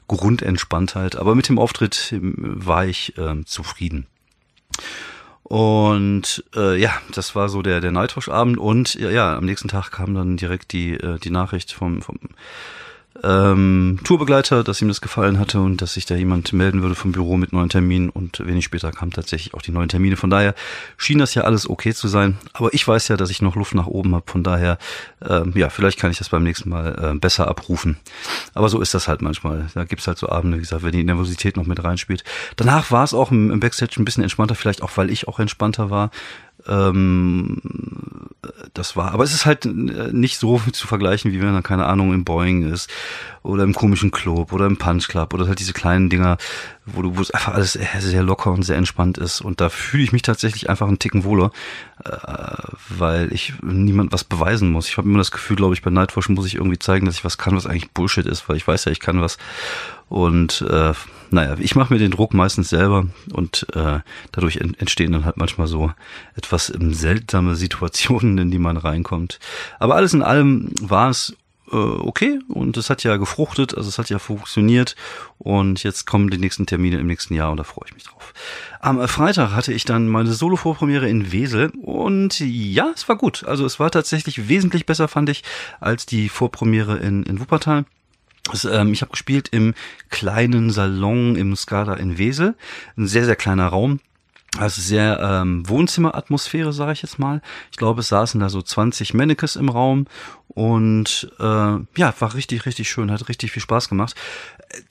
Grundentspanntheit. 0.07 1.15
Aber 1.15 1.35
mit 1.35 1.49
dem 1.49 1.59
Auftritt 1.59 2.11
äh, 2.11 2.19
war 2.21 2.85
ich 2.85 3.17
äh, 3.17 3.43
zufrieden. 3.45 4.07
Und 5.43 6.43
äh, 6.55 6.75
ja, 6.81 6.91
das 7.13 7.35
war 7.35 7.49
so 7.49 7.61
der 7.61 7.79
der 7.79 7.91
Nightwatch-Abend 7.91 8.57
und 8.57 8.95
ja, 8.95 9.11
ja, 9.11 9.37
am 9.37 9.45
nächsten 9.45 9.67
Tag 9.67 9.91
kam 9.91 10.15
dann 10.15 10.37
direkt 10.37 10.73
die 10.73 10.93
äh, 10.93 11.19
die 11.19 11.29
Nachricht 11.29 11.71
vom 11.71 12.01
vom 12.01 12.17
ähm, 13.23 13.99
Tourbegleiter, 14.03 14.63
dass 14.63 14.81
ihm 14.81 14.89
das 14.89 15.01
gefallen 15.01 15.39
hatte 15.39 15.59
und 15.61 15.81
dass 15.81 15.93
sich 15.93 16.05
da 16.05 16.15
jemand 16.15 16.51
melden 16.53 16.81
würde 16.81 16.95
vom 16.95 17.11
Büro 17.11 17.37
mit 17.37 17.53
neuen 17.53 17.69
Terminen 17.69 18.09
und 18.09 18.45
wenig 18.45 18.65
später 18.65 18.91
kamen 18.91 19.11
tatsächlich 19.11 19.53
auch 19.53 19.61
die 19.61 19.71
neuen 19.71 19.89
Termine. 19.89 20.17
Von 20.17 20.29
daher 20.29 20.53
schien 20.97 21.17
das 21.17 21.33
ja 21.33 21.43
alles 21.43 21.69
okay 21.69 21.93
zu 21.93 22.07
sein. 22.07 22.37
Aber 22.53 22.73
ich 22.73 22.85
weiß 22.85 23.07
ja, 23.07 23.17
dass 23.17 23.29
ich 23.29 23.41
noch 23.41 23.55
Luft 23.55 23.73
nach 23.73 23.87
oben 23.87 24.15
habe. 24.15 24.29
Von 24.29 24.43
daher, 24.43 24.77
ähm, 25.27 25.53
ja, 25.55 25.69
vielleicht 25.69 25.97
kann 25.99 26.11
ich 26.11 26.17
das 26.17 26.29
beim 26.29 26.43
nächsten 26.43 26.69
Mal 26.69 27.13
äh, 27.13 27.17
besser 27.17 27.47
abrufen. 27.47 27.97
Aber 28.53 28.69
so 28.69 28.81
ist 28.81 28.93
das 28.93 29.07
halt 29.07 29.21
manchmal. 29.21 29.67
Da 29.73 29.85
gibt's 29.85 30.07
halt 30.07 30.17
so 30.17 30.27
Abende, 30.29 30.57
wie 30.57 30.61
gesagt, 30.61 30.83
wenn 30.83 30.91
die 30.91 31.03
Nervosität 31.03 31.55
noch 31.55 31.65
mit 31.65 31.83
reinspielt. 31.83 32.23
Danach 32.57 32.91
war 32.91 33.03
es 33.03 33.13
auch 33.13 33.31
im, 33.31 33.49
im 33.49 33.59
Backstage 33.59 33.95
ein 33.97 34.05
bisschen 34.05 34.23
entspannter, 34.23 34.55
vielleicht 34.55 34.81
auch, 34.81 34.91
weil 34.95 35.09
ich 35.09 35.27
auch 35.27 35.39
entspannter 35.39 35.89
war 35.89 36.11
Ähm, 36.67 37.61
das 38.73 38.95
war, 38.95 39.13
aber 39.13 39.23
es 39.23 39.33
ist 39.33 39.45
halt 39.45 39.65
äh, 39.65 39.69
nicht 40.11 40.37
so 40.37 40.59
zu 40.71 40.87
vergleichen, 40.87 41.31
wie 41.31 41.41
wenn 41.41 41.53
er, 41.53 41.61
keine 41.61 41.85
Ahnung, 41.85 42.13
im 42.13 42.25
Boeing 42.25 42.71
ist 42.71 42.89
oder 43.43 43.63
im 43.63 43.73
komischen 43.73 44.11
Club 44.11 44.51
oder 44.53 44.65
im 44.65 44.77
Punch 44.77 45.07
Club 45.07 45.33
oder 45.33 45.47
halt 45.47 45.59
diese 45.59 45.73
kleinen 45.73 46.09
Dinger, 46.09 46.37
wo 46.85 47.01
du, 47.01 47.17
wo 47.17 47.21
es 47.21 47.31
einfach 47.31 47.53
alles 47.53 47.73
sehr 47.73 48.23
locker 48.23 48.51
und 48.51 48.63
sehr 48.63 48.77
entspannt 48.77 49.17
ist. 49.17 49.41
Und 49.41 49.61
da 49.61 49.69
fühle 49.69 50.03
ich 50.03 50.11
mich 50.11 50.23
tatsächlich 50.23 50.69
einfach 50.69 50.87
einen 50.87 50.99
Ticken 50.99 51.23
wohler, 51.23 51.51
äh, 52.03 52.11
weil 52.89 53.31
ich 53.33 53.53
niemand 53.61 54.11
was 54.11 54.23
beweisen 54.23 54.71
muss. 54.71 54.87
Ich 54.87 54.97
habe 54.97 55.07
immer 55.07 55.19
das 55.19 55.31
Gefühl, 55.31 55.55
glaube 55.55 55.73
ich, 55.73 55.81
bei 55.81 55.91
Nightwatch 55.91 56.29
muss 56.29 56.47
ich 56.47 56.55
irgendwie 56.55 56.79
zeigen, 56.79 57.05
dass 57.05 57.15
ich 57.15 57.25
was 57.25 57.37
kann, 57.37 57.55
was 57.55 57.65
eigentlich 57.65 57.91
Bullshit 57.91 58.25
ist, 58.25 58.49
weil 58.49 58.57
ich 58.57 58.67
weiß 58.67 58.85
ja, 58.85 58.91
ich 58.91 58.99
kann 58.99 59.21
was. 59.21 59.37
Und 60.09 60.61
äh, 60.61 60.93
naja, 61.31 61.55
ich 61.59 61.75
mache 61.75 61.93
mir 61.93 61.99
den 61.99 62.11
Druck 62.11 62.33
meistens 62.33 62.69
selber 62.69 63.07
und 63.33 63.67
äh, 63.73 63.99
dadurch 64.31 64.57
entstehen 64.57 65.11
dann 65.11 65.25
halt 65.25 65.37
manchmal 65.37 65.67
so 65.67 65.91
etwas 66.35 66.67
seltsame 66.67 67.55
Situationen, 67.55 68.37
in 68.37 68.51
die 68.51 68.59
man 68.59 68.77
reinkommt. 68.77 69.39
Aber 69.79 69.95
alles 69.95 70.13
in 70.13 70.21
allem 70.21 70.71
war 70.81 71.09
es 71.09 71.35
äh, 71.71 71.75
okay 71.75 72.39
und 72.47 72.77
es 72.77 72.89
hat 72.89 73.03
ja 73.03 73.17
gefruchtet, 73.17 73.75
also 73.75 73.89
es 73.89 73.97
hat 73.97 74.09
ja 74.09 74.19
funktioniert 74.19 74.95
und 75.37 75.83
jetzt 75.83 76.05
kommen 76.05 76.29
die 76.29 76.37
nächsten 76.37 76.65
Termine 76.65 76.99
im 76.99 77.07
nächsten 77.07 77.33
Jahr 77.33 77.51
und 77.51 77.57
da 77.57 77.63
freue 77.63 77.87
ich 77.87 77.93
mich 77.93 78.03
drauf. 78.03 78.33
Am 78.79 79.05
Freitag 79.07 79.51
hatte 79.51 79.73
ich 79.73 79.83
dann 79.83 80.07
meine 80.07 80.33
Solo-Vorpremiere 80.33 81.09
in 81.09 81.31
Wesel 81.31 81.71
und 81.81 82.39
ja, 82.39 82.91
es 82.93 83.09
war 83.09 83.15
gut. 83.15 83.43
Also 83.45 83.65
es 83.65 83.79
war 83.79 83.89
tatsächlich 83.89 84.47
wesentlich 84.47 84.85
besser, 84.85 85.07
fand 85.07 85.29
ich, 85.29 85.43
als 85.79 86.05
die 86.05 86.29
Vorpremiere 86.29 86.97
in, 86.97 87.23
in 87.23 87.39
Wuppertal. 87.39 87.85
Das, 88.51 88.65
ähm, 88.65 88.93
ich 88.93 89.01
habe 89.01 89.11
gespielt 89.11 89.49
im 89.49 89.73
kleinen 90.09 90.69
Salon 90.69 91.35
im 91.35 91.55
Skada 91.55 91.95
in 91.95 92.17
Wesel. 92.17 92.55
Ein 92.95 93.07
sehr, 93.07 93.25
sehr 93.25 93.35
kleiner 93.35 93.67
Raum. 93.67 93.99
Also 94.57 94.81
sehr 94.81 95.19
ähm, 95.19 95.67
Wohnzimmeratmosphäre, 95.67 96.71
sage 96.71 96.93
ich 96.93 97.01
jetzt 97.01 97.19
mal. 97.19 97.41
Ich 97.71 97.77
glaube, 97.77 97.99
es 97.99 98.07
saßen 98.07 98.39
da 98.39 98.47
so 98.47 98.61
20 98.61 99.13
Mannequins 99.13 99.57
im 99.57 99.67
Raum 99.67 100.05
und 100.47 101.29
äh, 101.39 101.43
ja, 101.43 102.13
war 102.19 102.33
richtig, 102.33 102.65
richtig 102.65 102.89
schön, 102.89 103.11
hat 103.11 103.27
richtig 103.27 103.51
viel 103.51 103.61
Spaß 103.61 103.89
gemacht. 103.89 104.15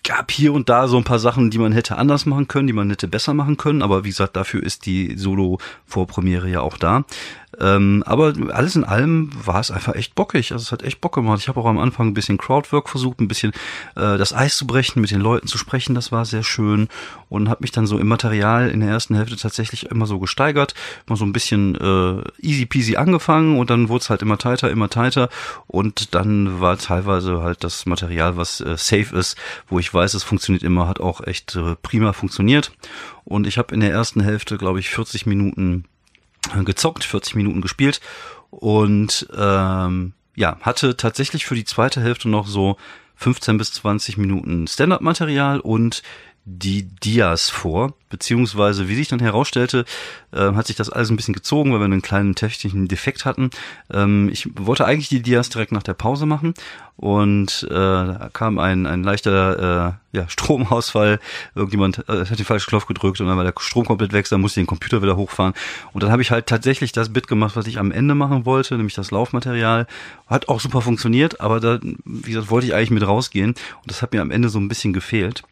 Gab 0.03 0.31
hier 0.31 0.53
und 0.53 0.69
da 0.69 0.87
so 0.87 0.99
ein 0.99 1.05
paar 1.05 1.19
Sachen, 1.19 1.51
die 1.51 1.59
man 1.59 1.73
hätte 1.73 1.97
anders 1.97 2.27
machen 2.27 2.47
können, 2.47 2.67
die 2.67 2.75
man 2.75 2.91
hätte 2.91 3.09
besser 3.09 3.33
machen 3.33 3.57
können, 3.57 3.81
aber 3.81 4.05
wie 4.05 4.11
gesagt, 4.11 4.37
dafür 4.37 4.63
ist 4.63 4.85
die 4.85 5.17
Solo-Vorpremiere 5.17 6.51
ja 6.51 6.61
auch 6.61 6.77
da. 6.77 7.05
Ähm, 7.61 8.03
aber 8.07 8.33
alles 8.53 8.77
in 8.77 8.85
allem 8.85 9.31
war 9.45 9.61
es 9.61 9.71
einfach 9.71 9.95
echt 9.95 10.15
bockig. 10.15 10.53
Also 10.53 10.63
es 10.63 10.73
hat 10.73 10.83
echt 10.83 11.01
Bock 11.01 11.15
gemacht. 11.15 11.41
Ich 11.41 11.49
habe 11.49 11.61
auch 11.61 11.67
am 11.67 11.79
Anfang 11.79 12.09
ein 12.09 12.15
bisschen 12.15 12.39
Crowdwork 12.39 12.89
versucht, 12.89 13.21
ein 13.21 13.29
bisschen 13.29 13.53
äh, 13.97 14.19
das 14.19 14.33
Eis 14.33 14.57
zu 14.57 14.67
brechen, 14.67 15.01
mit 15.01 15.11
den 15.11 15.21
Leuten 15.21 15.47
zu 15.47 15.59
sprechen. 15.59 15.95
Das 15.95 16.13
war 16.13 16.25
sehr 16.25 16.43
schön 16.43 16.89
und 17.29 17.49
habe 17.49 17.63
mich 17.63 17.73
dann 17.73 17.87
so 17.87 17.99
im 17.99 18.07
Material 18.07 18.71
in 18.71 18.81
der 18.81 18.91
ersten 18.91 19.15
Hälfte 19.15 19.37
tatsächlich 19.37 19.91
immer 19.91 20.07
so 20.07 20.19
gesteigert, 20.19 20.75
immer 21.07 21.17
so 21.17 21.25
ein 21.25 21.33
bisschen 21.33 21.75
äh, 21.75 22.23
easy 22.41 22.67
peasy 22.67 22.97
angefangen 22.97 23.59
und 23.59 23.71
dann 23.71 23.89
wurde 23.89 24.03
es 24.03 24.11
halt 24.11 24.23
immer 24.23 24.39
tighter, 24.39 24.71
immer 24.71 24.89
tighter 24.89 25.29
und 25.67 26.15
dann 26.15 26.61
war 26.61 26.79
teilweise 26.79 27.43
halt 27.43 27.65
das 27.65 27.87
Material, 27.87 28.37
was 28.37 28.61
äh, 28.61 28.77
safe 28.77 29.17
ist, 29.17 29.37
wo 29.69 29.79
ich 29.79 29.93
weiß, 29.93 30.15
es 30.15 30.23
funktioniert 30.23 30.63
immer, 30.63 30.89
hat 30.89 31.01
auch 31.01 31.27
echt 31.27 31.57
äh, 31.57 31.75
prima 31.83 32.13
funktioniert. 32.13 32.73
Und 33.25 33.47
ich 33.47 33.59
habe 33.59 33.75
in 33.75 33.81
der 33.81 33.91
ersten 33.91 34.21
Hälfte, 34.21 34.59
glaube 34.59 34.81
ich, 34.81 34.91
40 34.91 35.27
Minuten 35.27 35.85
gezockt, 36.65 37.05
40 37.05 37.35
Minuten 37.37 37.61
gespielt 37.61 38.01
und 38.51 39.27
ähm, 39.37 40.13
ja, 40.37 40.59
hatte 40.61 40.97
tatsächlich 40.97 41.47
für 41.47 41.55
die 41.55 41.65
zweite 41.65 42.01
Hälfte 42.01 42.29
noch 42.29 42.47
so 42.47 42.77
15 43.17 43.59
bis 43.59 43.73
20 43.73 44.19
Minuten 44.19 44.67
Stand-up-Material 44.67 45.61
und 45.61 46.03
die 46.47 46.83
Dias 46.83 47.49
vor, 47.49 47.95
beziehungsweise 48.11 48.87
wie 48.87 48.95
sich 48.95 49.09
dann 49.09 49.19
herausstellte, 49.19 49.87
äh, 50.33 50.53
hat 50.53 50.67
sich 50.67 50.77
das 50.77 50.91
alles 50.91 51.09
ein 51.09 51.17
bisschen 51.17 51.33
gezogen, 51.33 51.73
weil 51.73 51.79
wir 51.79 51.87
einen 51.87 52.03
kleinen 52.03 52.35
technischen 52.35 52.87
Defekt 52.87 53.25
hatten. 53.25 53.49
Ähm, 53.91 54.29
ich 54.31 54.49
wollte 54.55 54.85
eigentlich 54.85 55.09
die 55.09 55.23
Dias 55.23 55.49
direkt 55.49 55.73
nach 55.73 55.83
der 55.83 55.95
Pause 55.95 56.27
machen 56.27 56.53
und 56.97 57.67
äh, 57.71 57.75
da 57.75 58.29
kam 58.33 58.59
ein, 58.59 58.87
ein 58.87 59.03
leichter 59.03 59.97
äh, 60.13 60.17
ja, 60.19 60.29
Stromausfall, 60.29 61.19
irgendjemand 61.55 62.07
äh, 62.11 62.27
hat 62.27 62.39
den 62.39 62.45
falschen 62.45 62.69
Knopf 62.69 62.85
gedrückt 62.87 63.21
und 63.23 63.27
dann 63.27 63.39
war 63.39 63.45
der 63.45 63.55
Strom 63.59 63.87
komplett 63.87 64.13
weg, 64.13 64.29
dann 64.29 64.43
musste 64.43 64.61
ich 64.61 64.65
den 64.65 64.69
Computer 64.69 65.01
wieder 65.01 65.17
hochfahren 65.17 65.55
und 65.95 66.03
dann 66.03 66.13
habe 66.13 66.21
ich 66.21 66.31
halt 66.31 66.47
tatsächlich 66.47 66.93
das 66.93 67.11
Bit 67.11 67.27
gemacht, 67.27 67.57
was 67.57 67.67
ich 67.67 67.79
am 67.79 67.91
Ende 67.91 68.15
machen 68.15 68.45
wollte, 68.45 68.77
nämlich 68.77 68.95
das 68.95 69.11
Laufmaterial. 69.11 69.87
Hat 70.27 70.49
auch 70.49 70.61
super 70.61 70.83
funktioniert, 70.83 71.41
aber 71.41 71.59
da, 71.61 71.81
wie 72.05 72.33
gesagt, 72.33 72.51
wollte 72.51 72.67
ich 72.67 72.75
eigentlich 72.75 72.91
mit 72.91 73.07
rausgehen 73.07 73.51
und 73.51 73.91
das 73.91 74.03
hat 74.03 74.13
mir 74.13 74.21
am 74.21 74.31
Ende 74.31 74.51
so 74.51 74.59
ein 74.61 74.69
bisschen 74.69 74.93
gefehlt. 74.93 75.43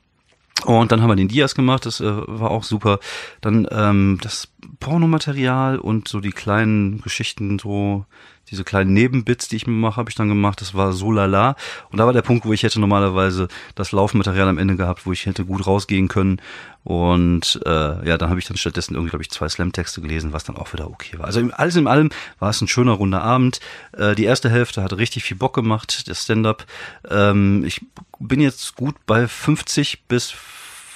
Und 0.65 0.93
dann 0.93 1.03
haben 1.03 1.09
wir 1.11 1.17
den 1.17 1.29
Dias 1.29 1.55
gemacht, 1.55 1.87
das 1.87 2.01
äh, 2.01 2.05
war 2.27 2.51
auch 2.51 2.65
super. 2.65 2.99
Dann 3.41 3.67
ähm, 3.71 4.19
das 4.23 4.49
Pornomaterial 4.81 5.79
und 5.79 6.09
so 6.09 6.21
die 6.21 6.31
kleinen 6.31 7.01
Geschichten, 7.01 7.59
so 7.59 8.07
diese 8.51 8.65
kleinen 8.65 8.93
Nebenbits, 8.93 9.49
die 9.49 9.57
ich 9.57 9.67
mir 9.67 9.73
mache, 9.73 9.97
habe 9.97 10.11
ich 10.11 10.17
dann 10.17 10.29
gemacht. 10.29 10.61
Das 10.61 10.75
war 10.75 10.93
so 10.93 11.11
lala. 11.11 11.57
Und 11.91 11.99
da 11.99 12.07
war 12.07 12.13
der 12.13 12.23
Punkt, 12.23 12.45
wo 12.45 12.53
ich 12.53 12.63
hätte 12.63 12.81
normalerweise 12.81 13.49
das 13.75 13.93
Laufmaterial 13.93 14.49
am 14.49 14.59
Ende 14.59 14.77
gehabt, 14.77 15.07
wo 15.07 15.13
ich 15.13 15.25
hätte 15.25 15.47
gut 15.47 15.67
rausgehen 15.67 16.09
können. 16.09 16.41
Und 16.85 17.61
äh, 17.65 18.07
ja, 18.07 18.19
dann 18.19 18.29
habe 18.29 18.41
ich 18.41 18.47
dann 18.47 18.57
stattdessen 18.57 18.95
irgendwie, 18.95 19.11
glaube 19.11 19.23
ich, 19.23 19.31
zwei 19.31 19.49
Slam-Texte 19.49 20.01
gelesen, 20.03 20.33
was 20.33 20.45
dann 20.45 20.57
auch 20.57 20.73
wieder 20.73 20.91
okay 20.91 21.19
war. 21.19 21.27
Also 21.27 21.41
alles 21.53 21.77
in 21.77 21.87
allem 21.87 22.11
war 22.41 22.51
es 22.51 22.61
ein 22.61 22.69
schöner 22.69 22.93
runder 22.93 23.23
Abend. 23.23 23.61
Äh, 23.97 24.15
die 24.17 24.25
erste 24.25 24.51
Hälfte 24.51 24.83
hat 24.83 24.93
richtig 24.99 25.25
viel 25.25 25.37
Bock 25.37 25.55
gemacht, 25.55 26.07
der 26.09 26.15
Stand-up. 26.15 26.67
Ähm, 27.09 27.65
ich 27.65 27.81
bin 28.19 28.41
jetzt 28.41 28.77
gut 28.77 28.97
bei 29.07 29.29
50 29.29 30.05
bis 30.09 30.35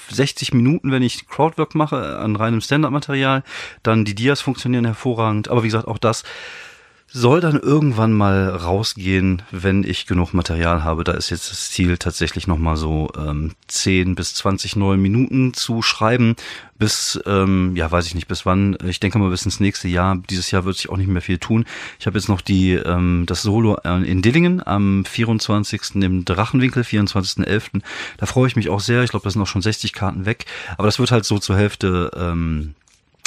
60 0.09 0.55
Minuten, 0.55 0.93
wenn 0.93 1.03
ich 1.03 1.29
Crowdwork 1.29 1.75
mache 1.75 2.19
an 2.19 2.37
reinem 2.37 2.61
Stand-up-Material. 2.61 3.43
Dann 3.83 4.05
die 4.05 4.15
Dias 4.15 4.41
funktionieren 4.41 4.85
hervorragend. 4.85 5.49
Aber 5.49 5.63
wie 5.63 5.69
gesagt, 5.69 5.89
auch 5.89 5.99
das 5.99 6.25
soll 7.09 7.41
dann 7.41 7.59
irgendwann 7.59 8.13
mal 8.13 8.49
rausgehen, 8.49 9.43
wenn 9.51 9.85
ich 9.85 10.07
genug 10.07 10.35
Material 10.35 10.83
habe. 10.83 11.05
Da 11.05 11.13
ist 11.13 11.31
jetzt 11.31 11.51
das 11.51 11.71
Ziel 11.71 11.99
tatsächlich 11.99 12.47
nochmal 12.47 12.77
so 12.77 13.09
ähm, 13.17 13.53
10 13.69 14.17
bis 14.17 14.35
20 14.35 14.77
neue 14.77 14.97
Minuten 14.97 15.55
zu 15.55 15.83
schreiben. 15.83 16.35
Bis, 16.79 17.19
ähm, 17.25 17.75
ja, 17.77 17.91
weiß 17.91 18.07
ich 18.07 18.15
nicht, 18.15 18.27
bis 18.27 18.45
wann. 18.45 18.77
Ich 18.85 19.01
denke 19.01 19.19
mal 19.19 19.31
bis 19.31 19.45
ins 19.45 19.61
nächste 19.61 19.89
Jahr. 19.89 20.17
Dieses 20.29 20.51
Jahr 20.51 20.65
wird 20.65 20.77
sich 20.77 20.91
auch 20.91 20.97
nicht 20.97 21.09
mehr 21.09 21.23
viel 21.23 21.39
tun. 21.39 21.65
Ich 21.99 22.07
habe 22.07 22.19
jetzt 22.19 22.29
noch 22.29 22.41
die 22.41 22.73
ähm, 22.73 23.25
das 23.27 23.43
Solo 23.43 23.77
in 23.77 24.21
Dillingen 24.21 24.67
am 24.67 25.05
24. 25.05 26.03
im 26.03 26.25
Drachenwinkel, 26.25 26.83
24.11. 26.83 27.83
Da 28.19 28.27
freue 28.27 28.49
ich 28.49 28.57
mich 28.57 28.69
auch 28.69 28.81
sehr. 28.81 29.05
Ich 29.05 29.11
glaube, 29.11 29.25
da 29.25 29.31
sind 29.31 29.41
auch 29.41 29.47
schon 29.47 29.63
60 29.63 29.93
Karten 29.93 30.27
weg. 30.27 30.45
Aber 30.77 30.87
das 30.87 30.99
wird 30.99 31.13
halt 31.13 31.25
so 31.25 31.39
zur 31.39 31.57
Hälfte... 31.57 32.11
Ähm, 32.17 32.75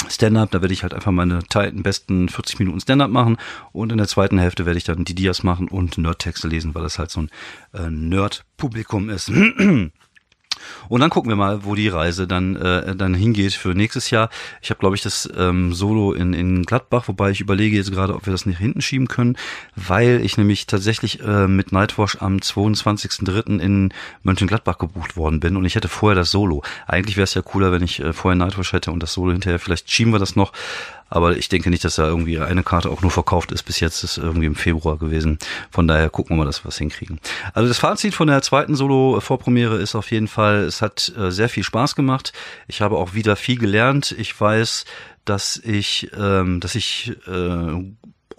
Stand-up, 0.08 0.50
da 0.50 0.60
werde 0.60 0.72
ich 0.72 0.82
halt 0.82 0.94
einfach 0.94 1.12
meine 1.12 1.42
tighten, 1.44 1.82
besten 1.82 2.28
40 2.28 2.58
Minuten 2.58 2.80
Stand-up 2.80 3.10
machen 3.10 3.36
und 3.72 3.92
in 3.92 3.98
der 3.98 4.08
zweiten 4.08 4.38
Hälfte 4.38 4.66
werde 4.66 4.78
ich 4.78 4.84
dann 4.84 5.04
die 5.04 5.14
Dias 5.14 5.42
machen 5.42 5.68
und 5.68 5.98
Nerd-Texte 5.98 6.48
lesen, 6.48 6.74
weil 6.74 6.82
das 6.82 6.98
halt 6.98 7.10
so 7.10 7.22
ein 7.22 7.30
äh, 7.74 7.90
Nerd-Publikum 7.90 9.10
ist. 9.10 9.30
Und 10.90 11.00
dann 11.00 11.08
gucken 11.10 11.30
wir 11.30 11.36
mal, 11.36 11.64
wo 11.64 11.76
die 11.76 11.86
Reise 11.86 12.26
dann 12.26 12.56
äh, 12.56 12.96
dann 12.96 13.14
hingeht 13.14 13.54
für 13.54 13.74
nächstes 13.74 14.10
Jahr. 14.10 14.28
Ich 14.60 14.70
habe, 14.70 14.80
glaube 14.80 14.96
ich, 14.96 15.02
das 15.02 15.30
ähm, 15.36 15.72
Solo 15.72 16.12
in, 16.12 16.34
in 16.34 16.64
Gladbach, 16.64 17.06
wobei 17.06 17.30
ich 17.30 17.40
überlege 17.40 17.76
jetzt 17.76 17.92
gerade, 17.92 18.12
ob 18.16 18.26
wir 18.26 18.32
das 18.32 18.44
nicht 18.44 18.58
hinten 18.58 18.82
schieben 18.82 19.06
können, 19.06 19.36
weil 19.76 20.20
ich 20.24 20.36
nämlich 20.36 20.66
tatsächlich 20.66 21.20
äh, 21.20 21.46
mit 21.46 21.70
Nightwash 21.70 22.16
am 22.20 22.38
22.03. 22.38 23.60
in 23.60 23.94
Mönchengladbach 24.24 24.78
gebucht 24.78 25.16
worden 25.16 25.38
bin 25.38 25.56
und 25.56 25.64
ich 25.64 25.76
hätte 25.76 25.86
vorher 25.86 26.16
das 26.16 26.32
Solo. 26.32 26.64
Eigentlich 26.88 27.16
wäre 27.16 27.24
es 27.24 27.34
ja 27.34 27.42
cooler, 27.42 27.70
wenn 27.70 27.84
ich 27.84 28.00
äh, 28.00 28.12
vorher 28.12 28.36
Nightwash 28.36 28.72
hätte 28.72 28.90
und 28.90 29.00
das 29.00 29.12
Solo 29.12 29.30
hinterher. 29.30 29.60
Vielleicht 29.60 29.88
schieben 29.88 30.12
wir 30.12 30.18
das 30.18 30.34
noch. 30.34 30.52
Aber 31.10 31.36
ich 31.36 31.48
denke 31.48 31.70
nicht, 31.70 31.84
dass 31.84 31.96
da 31.96 32.06
irgendwie 32.06 32.38
eine 32.38 32.62
Karte 32.62 32.88
auch 32.88 33.02
nur 33.02 33.10
verkauft 33.10 33.52
ist. 33.52 33.64
Bis 33.64 33.80
jetzt 33.80 34.04
ist 34.04 34.16
irgendwie 34.16 34.46
im 34.46 34.54
Februar 34.54 34.96
gewesen. 34.96 35.38
Von 35.70 35.88
daher 35.88 36.08
gucken 36.08 36.36
wir 36.36 36.38
mal, 36.38 36.46
dass 36.46 36.64
wir 36.64 36.68
was 36.68 36.78
hinkriegen. 36.78 37.20
Also 37.52 37.68
das 37.68 37.78
Fazit 37.78 38.14
von 38.14 38.28
der 38.28 38.40
zweiten 38.42 38.76
Solo-Vorpremiere 38.76 39.76
ist 39.76 39.94
auf 39.94 40.10
jeden 40.12 40.28
Fall, 40.28 40.60
es 40.60 40.80
hat 40.80 41.12
äh, 41.18 41.30
sehr 41.30 41.48
viel 41.48 41.64
Spaß 41.64 41.96
gemacht. 41.96 42.32
Ich 42.68 42.80
habe 42.80 42.96
auch 42.96 43.14
wieder 43.14 43.36
viel 43.36 43.58
gelernt. 43.58 44.14
Ich 44.16 44.40
weiß, 44.40 44.84
dass 45.24 45.56
ich, 45.56 46.10
ähm, 46.16 46.60
dass 46.60 46.74
ich 46.76 47.12
äh, 47.26 47.84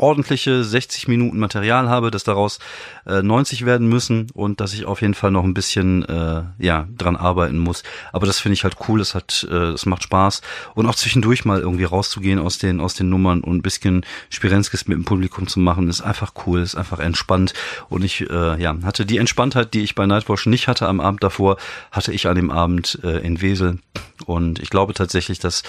ordentliche 0.01 0.63
60 0.63 1.08
Minuten 1.08 1.39
Material 1.39 1.89
habe, 1.89 2.12
dass 2.12 2.24
daraus 2.24 2.60
äh, 3.05 3.22
90 3.22 3.65
werden 3.65 3.88
müssen 3.88 4.27
und 4.34 4.60
dass 4.60 4.74
ich 4.74 4.86
auf 4.86 5.01
jeden 5.01 5.13
Fall 5.13 5.31
noch 5.31 5.43
ein 5.43 5.53
bisschen 5.53 6.03
äh, 6.05 6.43
ja 6.58 6.88
dran 6.98 7.15
arbeiten 7.15 7.60
muss. 7.60 7.84
Aber 8.12 8.25
das 8.25 8.39
finde 8.39 8.53
ich 8.53 8.63
halt 8.63 8.77
cool. 8.88 9.00
Es 9.00 9.15
hat, 9.15 9.48
äh, 9.50 9.72
es 9.72 9.86
macht 9.86 10.03
Spaß 10.03 10.41
und 10.75 10.88
auch 10.88 10.96
zwischendurch 10.96 11.46
mal 11.46 11.60
irgendwie 11.60 11.84
rauszugehen 11.84 12.39
aus 12.39 12.58
den 12.58 12.79
aus 12.79 12.96
den 12.96 13.10
Nummern 13.10 13.41
und 13.41 13.58
ein 13.58 13.62
bisschen 13.62 14.05
Spirenskis 14.29 14.88
mit 14.88 14.98
dem 14.98 15.05
Publikum 15.05 15.48
zu 15.48 15.60
machen, 15.60 15.89
ist 15.89 16.01
einfach 16.01 16.34
cool, 16.46 16.62
ist 16.62 16.75
einfach 16.75 17.00
entspannt 17.00 17.53
und 17.89 18.03
ich 18.03 18.29
äh, 18.29 18.62
ja 18.62 18.75
hatte 18.84 19.05
die 19.05 19.17
Entspanntheit, 19.17 19.74
die 19.74 19.81
ich 19.81 19.96
bei 19.96 20.05
Nightwatch 20.05 20.48
nicht 20.48 20.67
hatte 20.67 20.88
am 20.88 21.00
Abend 21.00 21.24
davor, 21.24 21.58
hatte 21.91 22.12
ich 22.12 22.27
an 22.27 22.36
dem 22.36 22.50
Abend 22.50 23.00
äh, 23.03 23.20
in 23.20 23.41
Wesel 23.41 23.79
und 24.25 24.60
ich 24.60 24.70
glaube 24.70 24.93
tatsächlich, 24.93 25.39
dass 25.39 25.63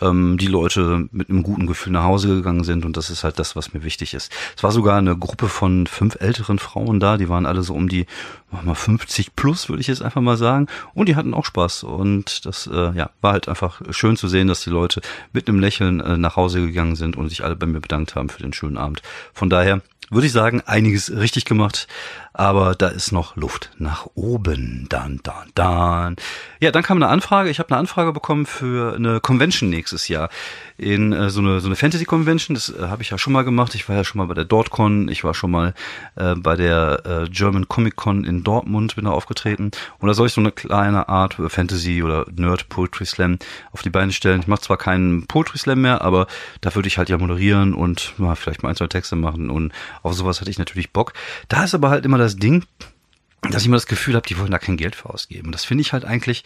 ähm, 0.00 0.38
die 0.38 0.46
Leute 0.46 1.08
mit 1.10 1.28
einem 1.28 1.42
guten 1.42 1.66
Gefühl 1.66 1.92
nach 1.92 2.04
Hause 2.04 2.28
gegangen 2.28 2.64
sind 2.64 2.84
und 2.84 2.96
das 2.96 3.10
ist 3.10 3.24
halt 3.24 3.38
das, 3.38 3.56
was 3.56 3.73
was 3.74 3.80
mir 3.80 3.84
wichtig 3.84 4.14
ist. 4.14 4.32
Es 4.56 4.62
war 4.62 4.72
sogar 4.72 4.98
eine 4.98 5.16
Gruppe 5.16 5.48
von 5.48 5.86
fünf 5.86 6.16
älteren 6.20 6.58
Frauen 6.58 7.00
da, 7.00 7.16
die 7.16 7.28
waren 7.28 7.46
alle 7.46 7.62
so 7.62 7.74
um 7.74 7.88
die 7.88 8.06
mal 8.62 8.74
50 8.74 9.34
plus, 9.34 9.68
würde 9.68 9.80
ich 9.80 9.88
jetzt 9.88 10.02
einfach 10.02 10.20
mal 10.20 10.36
sagen. 10.36 10.68
Und 10.94 11.08
die 11.08 11.16
hatten 11.16 11.34
auch 11.34 11.44
Spaß. 11.44 11.82
Und 11.82 12.46
das 12.46 12.68
äh, 12.72 12.92
ja, 12.96 13.10
war 13.20 13.32
halt 13.32 13.48
einfach 13.48 13.82
schön 13.90 14.16
zu 14.16 14.28
sehen, 14.28 14.46
dass 14.46 14.62
die 14.62 14.70
Leute 14.70 15.00
mit 15.32 15.48
einem 15.48 15.58
Lächeln 15.58 16.00
äh, 16.00 16.16
nach 16.16 16.36
Hause 16.36 16.60
gegangen 16.60 16.94
sind 16.94 17.16
und 17.16 17.28
sich 17.28 17.42
alle 17.42 17.56
bei 17.56 17.66
mir 17.66 17.80
bedankt 17.80 18.14
haben 18.14 18.28
für 18.28 18.42
den 18.42 18.52
schönen 18.52 18.78
Abend. 18.78 19.02
Von 19.32 19.50
daher 19.50 19.82
würde 20.10 20.26
ich 20.26 20.32
sagen, 20.32 20.62
einiges 20.66 21.10
richtig 21.10 21.44
gemacht, 21.44 21.86
aber 22.32 22.74
da 22.74 22.88
ist 22.88 23.12
noch 23.12 23.36
Luft 23.36 23.70
nach 23.78 24.06
oben. 24.14 24.86
Dann, 24.88 25.20
dann, 25.22 25.50
dann. 25.54 26.16
Ja, 26.60 26.72
dann 26.72 26.82
kam 26.82 26.98
eine 26.98 27.08
Anfrage. 27.08 27.48
Ich 27.48 27.60
habe 27.60 27.70
eine 27.70 27.78
Anfrage 27.78 28.12
bekommen 28.12 28.44
für 28.44 28.96
eine 28.96 29.20
Convention 29.20 29.70
nächstes 29.70 30.08
Jahr 30.08 30.28
in 30.76 31.12
äh, 31.12 31.30
so 31.30 31.40
eine 31.40 31.60
so 31.60 31.68
eine 31.68 31.76
Fantasy 31.76 32.04
Convention. 32.04 32.54
Das 32.54 32.70
äh, 32.70 32.88
habe 32.88 33.02
ich 33.02 33.10
ja 33.10 33.18
schon 33.18 33.32
mal 33.32 33.44
gemacht. 33.44 33.76
Ich 33.76 33.88
war 33.88 33.94
ja 33.94 34.02
schon 34.02 34.18
mal 34.18 34.26
bei 34.26 34.34
der 34.34 34.44
DortCon. 34.44 35.08
Ich 35.08 35.22
war 35.22 35.32
schon 35.32 35.52
mal 35.52 35.74
äh, 36.16 36.34
bei 36.34 36.56
der 36.56 37.02
äh, 37.06 37.30
German 37.30 37.68
Comic 37.68 37.94
Con 37.94 38.24
in 38.24 38.42
Dortmund 38.42 38.96
bin 38.96 39.04
da 39.04 39.12
aufgetreten. 39.12 39.70
Und 40.00 40.08
da 40.08 40.14
soll 40.14 40.26
ich 40.26 40.32
so 40.32 40.40
eine 40.40 40.50
kleine 40.50 41.08
Art 41.08 41.36
Fantasy 41.48 42.02
oder 42.02 42.26
Nerd 42.34 42.68
Poetry 42.68 43.06
Slam 43.06 43.38
auf 43.70 43.82
die 43.82 43.90
Beine 43.90 44.10
stellen. 44.12 44.40
Ich 44.40 44.48
mache 44.48 44.62
zwar 44.62 44.76
keinen 44.76 45.28
Poetry 45.28 45.58
Slam 45.58 45.82
mehr, 45.82 46.02
aber 46.02 46.26
da 46.60 46.74
würde 46.74 46.88
ich 46.88 46.98
halt 46.98 47.08
ja 47.08 47.18
moderieren 47.18 47.74
und 47.74 48.12
ja, 48.18 48.34
vielleicht 48.34 48.64
mal 48.64 48.70
ein 48.70 48.76
zwei 48.76 48.88
Texte 48.88 49.14
machen 49.14 49.50
und 49.50 49.72
auf 50.04 50.14
sowas 50.14 50.40
hatte 50.40 50.50
ich 50.50 50.58
natürlich 50.58 50.92
Bock. 50.92 51.12
Da 51.48 51.64
ist 51.64 51.74
aber 51.74 51.90
halt 51.90 52.04
immer 52.04 52.18
das 52.18 52.36
Ding, 52.36 52.64
dass 53.42 53.62
ich 53.62 53.66
immer 53.66 53.76
das 53.76 53.86
Gefühl 53.86 54.14
habe, 54.14 54.26
die 54.26 54.38
wollen 54.38 54.50
da 54.50 54.58
kein 54.58 54.76
Geld 54.76 54.94
für 54.94 55.10
ausgeben. 55.10 55.50
Das 55.52 55.64
finde 55.64 55.82
ich 55.82 55.92
halt 55.92 56.04
eigentlich 56.04 56.44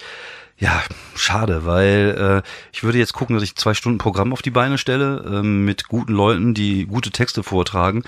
ja, 0.60 0.82
schade, 1.14 1.66
weil 1.66 2.42
äh, 2.44 2.48
ich 2.72 2.82
würde 2.82 2.98
jetzt 2.98 3.12
gucken, 3.12 3.34
dass 3.34 3.44
ich 3.44 3.54
zwei 3.54 3.74
Stunden 3.74 3.98
Programm 3.98 4.32
auf 4.32 4.42
die 4.42 4.50
Beine 4.50 4.76
stelle 4.76 5.24
ähm, 5.24 5.64
mit 5.64 5.86
guten 5.86 6.12
Leuten, 6.12 6.52
die 6.52 6.86
gute 6.86 7.12
Texte 7.12 7.44
vortragen. 7.44 8.02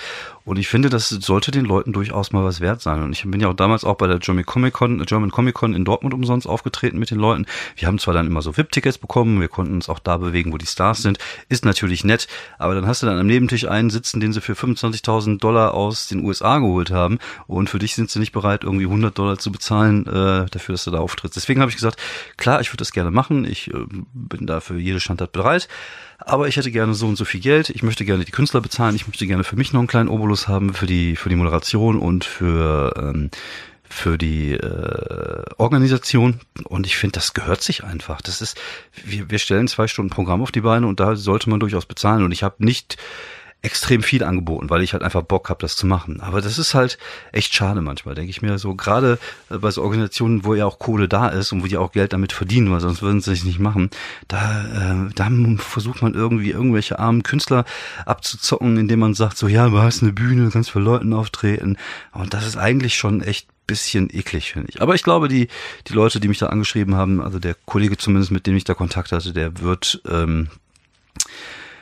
Und 0.45 0.59
ich 0.59 0.67
finde, 0.67 0.89
das 0.89 1.11
sollte 1.11 1.53
den 1.53 1.65
Leuten 1.65 1.93
durchaus 1.93 2.33
mal 2.33 2.45
was 2.45 2.61
wert 2.61 2.81
sein. 2.81 3.05
Und 3.05 3.13
ich 3.13 3.23
bin 3.23 3.41
ja 3.41 3.49
auch 3.49 3.55
damals 3.55 3.85
auch 3.85 3.95
bei 3.95 4.09
der 4.09 4.19
German 4.19 4.45
Comic 4.45 4.75
Con, 4.75 5.05
German 5.05 5.31
Comic 5.31 5.55
Con 5.55 5.75
in 5.75 5.85
Dortmund 5.85 6.13
umsonst 6.13 6.49
aufgetreten 6.49 6.99
mit 6.99 7.13
den 7.13 7.19
Leuten. 7.19 7.47
Wir 7.77 7.87
haben 7.87 8.01
zwar 8.01 8.15
dann 8.15 8.27
immer 8.27 8.43
so 8.43 8.57
VIP-Tickets 8.57 8.99
bekommen, 8.99 9.41
wir 9.41 9.49
konnten 9.49 9.75
uns 9.75 9.89
auch 9.89 10.01
da 10.01 10.17
bewegen, 10.17 10.53
wo 10.53 10.59
die 10.59 10.67
Stars 10.67 11.03
sind. 11.03 11.19
Ist 11.49 11.65
natürlich 11.65 12.03
nett, 12.03 12.27
aber 12.59 12.75
dann 12.75 12.89
hast 12.89 13.03
du 13.03 13.07
dann 13.07 13.21
am 13.21 13.29
Nebentisch 13.29 13.69
einen 13.69 13.91
sitzen, 13.91 14.19
den 14.19 14.33
sie 14.33 14.41
für 14.41 14.55
25.000 14.55 15.39
Dollar 15.39 15.75
aus 15.75 16.09
den 16.09 16.25
USA 16.25 16.59
geholt 16.59 16.91
haben. 16.91 17.21
Und 17.47 17.71
für 17.71 17.79
dich 17.79 17.95
sind 17.95 18.11
sie 18.11 18.19
nicht 18.19 18.33
bereit, 18.33 18.65
irgendwie 18.65 18.87
100 18.87 19.17
Dollar 19.17 19.39
zu 19.39 19.53
bezahlen 19.53 20.05
äh, 20.07 20.47
dafür, 20.51 20.73
dass 20.73 20.83
du 20.83 20.91
da 20.91 20.99
auftrittst. 20.99 21.37
Deswegen 21.37 21.61
habe 21.61 21.71
ich 21.71 21.77
gesagt, 21.77 22.01
Klar, 22.41 22.61
ich 22.61 22.71
würde 22.71 22.79
das 22.79 22.93
gerne 22.93 23.11
machen. 23.11 23.45
Ich 23.45 23.69
äh, 23.69 23.75
bin 24.13 24.47
da 24.47 24.61
für 24.61 24.79
jede 24.79 24.99
Standard 24.99 25.31
bereit. 25.31 25.69
Aber 26.19 26.49
ich 26.49 26.57
hätte 26.57 26.71
gerne 26.71 26.95
so 26.95 27.07
und 27.07 27.17
so 27.17 27.25
viel 27.25 27.41
Geld. 27.41 27.71
Ich 27.71 27.83
möchte 27.83 28.05
gerne 28.05 28.25
die 28.25 28.33
Künstler 28.33 28.61
bezahlen. 28.61 28.97
Ich 28.97 29.07
möchte 29.07 29.27
gerne 29.27 29.45
für 29.45 29.57
mich 29.57 29.73
noch 29.73 29.81
einen 29.81 29.89
kleinen 29.89 30.09
Obolus 30.09 30.49
haben 30.49 30.75
für 30.75 30.87
die, 30.87 31.17
für 31.17 31.29
die 31.29 31.37
Moderation 31.37 31.99
und 31.99 32.25
für, 32.25 32.95
ähm, 32.97 33.31
für 33.89 34.17
die 34.17 34.55
äh, 34.55 35.45
Organisation. 35.59 36.41
Und 36.65 36.87
ich 36.87 36.97
finde, 36.97 37.13
das 37.13 37.35
gehört 37.35 37.63
sich 37.63 37.85
einfach. 37.85 38.23
Das 38.23 38.41
ist, 38.41 38.59
wir, 39.05 39.31
wir 39.31 39.39
stellen 39.39 39.69
zwei 39.69 39.87
Stunden 39.87 40.11
Programm 40.11 40.41
auf 40.41 40.51
die 40.51 40.63
Beine 40.63 40.87
und 40.87 40.99
da 40.99 41.17
sollte 41.17 41.51
man 41.51 41.61
durchaus 41.61 41.85
bezahlen. 41.85 42.25
Und 42.25 42.33
ich 42.33 42.43
habe 42.43 42.57
nicht 42.65 42.97
extrem 43.63 44.03
viel 44.03 44.25
angeboten, 44.25 44.71
weil 44.71 44.83
ich 44.83 44.93
halt 44.93 45.03
einfach 45.03 45.23
Bock 45.23 45.51
habe, 45.51 45.61
das 45.61 45.77
zu 45.77 45.87
machen. 45.87 46.21
Aber 46.21 46.41
das 46.41 46.59
ist 46.59 46.75
halt 46.75 46.99
echt 47.33 47.55
schade 47.55 47.83
manchmal, 47.83 48.15
denke 48.15 48.31
ich 48.31 48.41
mir 48.41 48.59
so. 48.59 48.75
Gerade 48.75 49.19
äh, 49.51 49.59
bei 49.59 49.71
so 49.71 49.83
Organisationen, 49.83 50.45
wo 50.45 50.55
ja 50.55 50.67
auch 50.67 50.79
Kohle 50.79 51.09
da 51.09 51.29
ist 51.29 51.53
und 51.53 51.63
wo 51.63 51.67
die 51.67 51.77
auch 51.77 51.93
Geld 51.93 52.13
damit 52.13 52.33
verdienen, 52.33 52.71
weil 52.71 52.81
sonst 52.81 53.03
würden 53.03 53.21
sie 53.21 53.33
es 53.33 53.45
nicht 53.45 53.59
machen. 53.59 53.91
Da, 54.29 55.07
äh, 55.09 55.13
da 55.15 55.29
versucht 55.59 56.03
man 56.03 56.15
irgendwie 56.15 56.51
irgendwelche 56.51 56.99
armen 56.99 57.23
Künstler 57.23 57.65
abzuzocken, 58.07 58.77
indem 58.79 59.01
man 59.01 59.15
sagt 59.15 59.37
so, 59.37 59.47
ja, 59.47 59.69
du 59.69 59.79
hast 59.79 60.03
eine 60.03 60.13
Bühne, 60.13 60.45
du 60.45 60.51
kannst 60.51 60.71
für 60.71 60.81
Leuten 60.81 61.13
auftreten. 61.13 61.77
Und 62.13 62.33
das 62.33 62.47
ist 62.47 62.57
eigentlich 62.57 62.97
schon 62.97 63.21
echt 63.21 63.47
bisschen 63.71 64.11
eklig, 64.11 64.53
finde 64.53 64.69
ich. 64.69 64.83
Aber 64.83 64.97
ich 64.97 65.05
glaube, 65.05 65.29
die, 65.29 65.47
die 65.87 65.93
Leute, 65.93 66.19
die 66.19 66.27
mich 66.27 66.39
da 66.39 66.47
angeschrieben 66.47 66.97
haben, 66.97 67.23
also 67.23 67.39
der 67.39 67.55
Kollege 67.67 67.97
zumindest, 67.97 68.33
mit 68.33 68.49
dem 68.49 68.57
ich 68.57 68.65
da 68.65 68.75
Kontakt 68.75 69.13
hatte, 69.13 69.33
der 69.33 69.61
wird 69.61 70.03
ähm, 70.09 70.49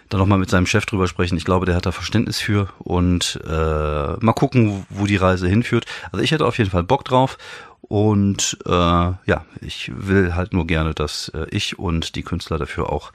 da 0.08 0.18
nochmal 0.18 0.38
mit 0.38 0.50
seinem 0.50 0.66
Chef 0.66 0.86
drüber 0.86 1.06
sprechen. 1.06 1.36
Ich 1.36 1.44
glaube, 1.44 1.66
der 1.66 1.74
hat 1.74 1.86
da 1.86 1.92
Verständnis 1.92 2.38
für 2.38 2.68
und 2.78 3.40
äh, 3.46 3.48
mal 3.50 4.32
gucken, 4.34 4.86
wo 4.90 5.06
die 5.06 5.16
Reise 5.16 5.48
hinführt. 5.48 5.86
Also 6.12 6.22
ich 6.22 6.30
hätte 6.30 6.46
auf 6.46 6.58
jeden 6.58 6.70
Fall 6.70 6.82
Bock 6.82 7.04
drauf 7.04 7.38
und 7.82 8.58
äh, 8.66 8.70
ja, 8.70 9.44
ich 9.60 9.90
will 9.94 10.34
halt 10.34 10.52
nur 10.52 10.66
gerne, 10.66 10.94
dass 10.94 11.30
äh, 11.30 11.46
ich 11.50 11.78
und 11.78 12.16
die 12.16 12.22
Künstler 12.22 12.58
dafür 12.58 12.92
auch 12.92 13.12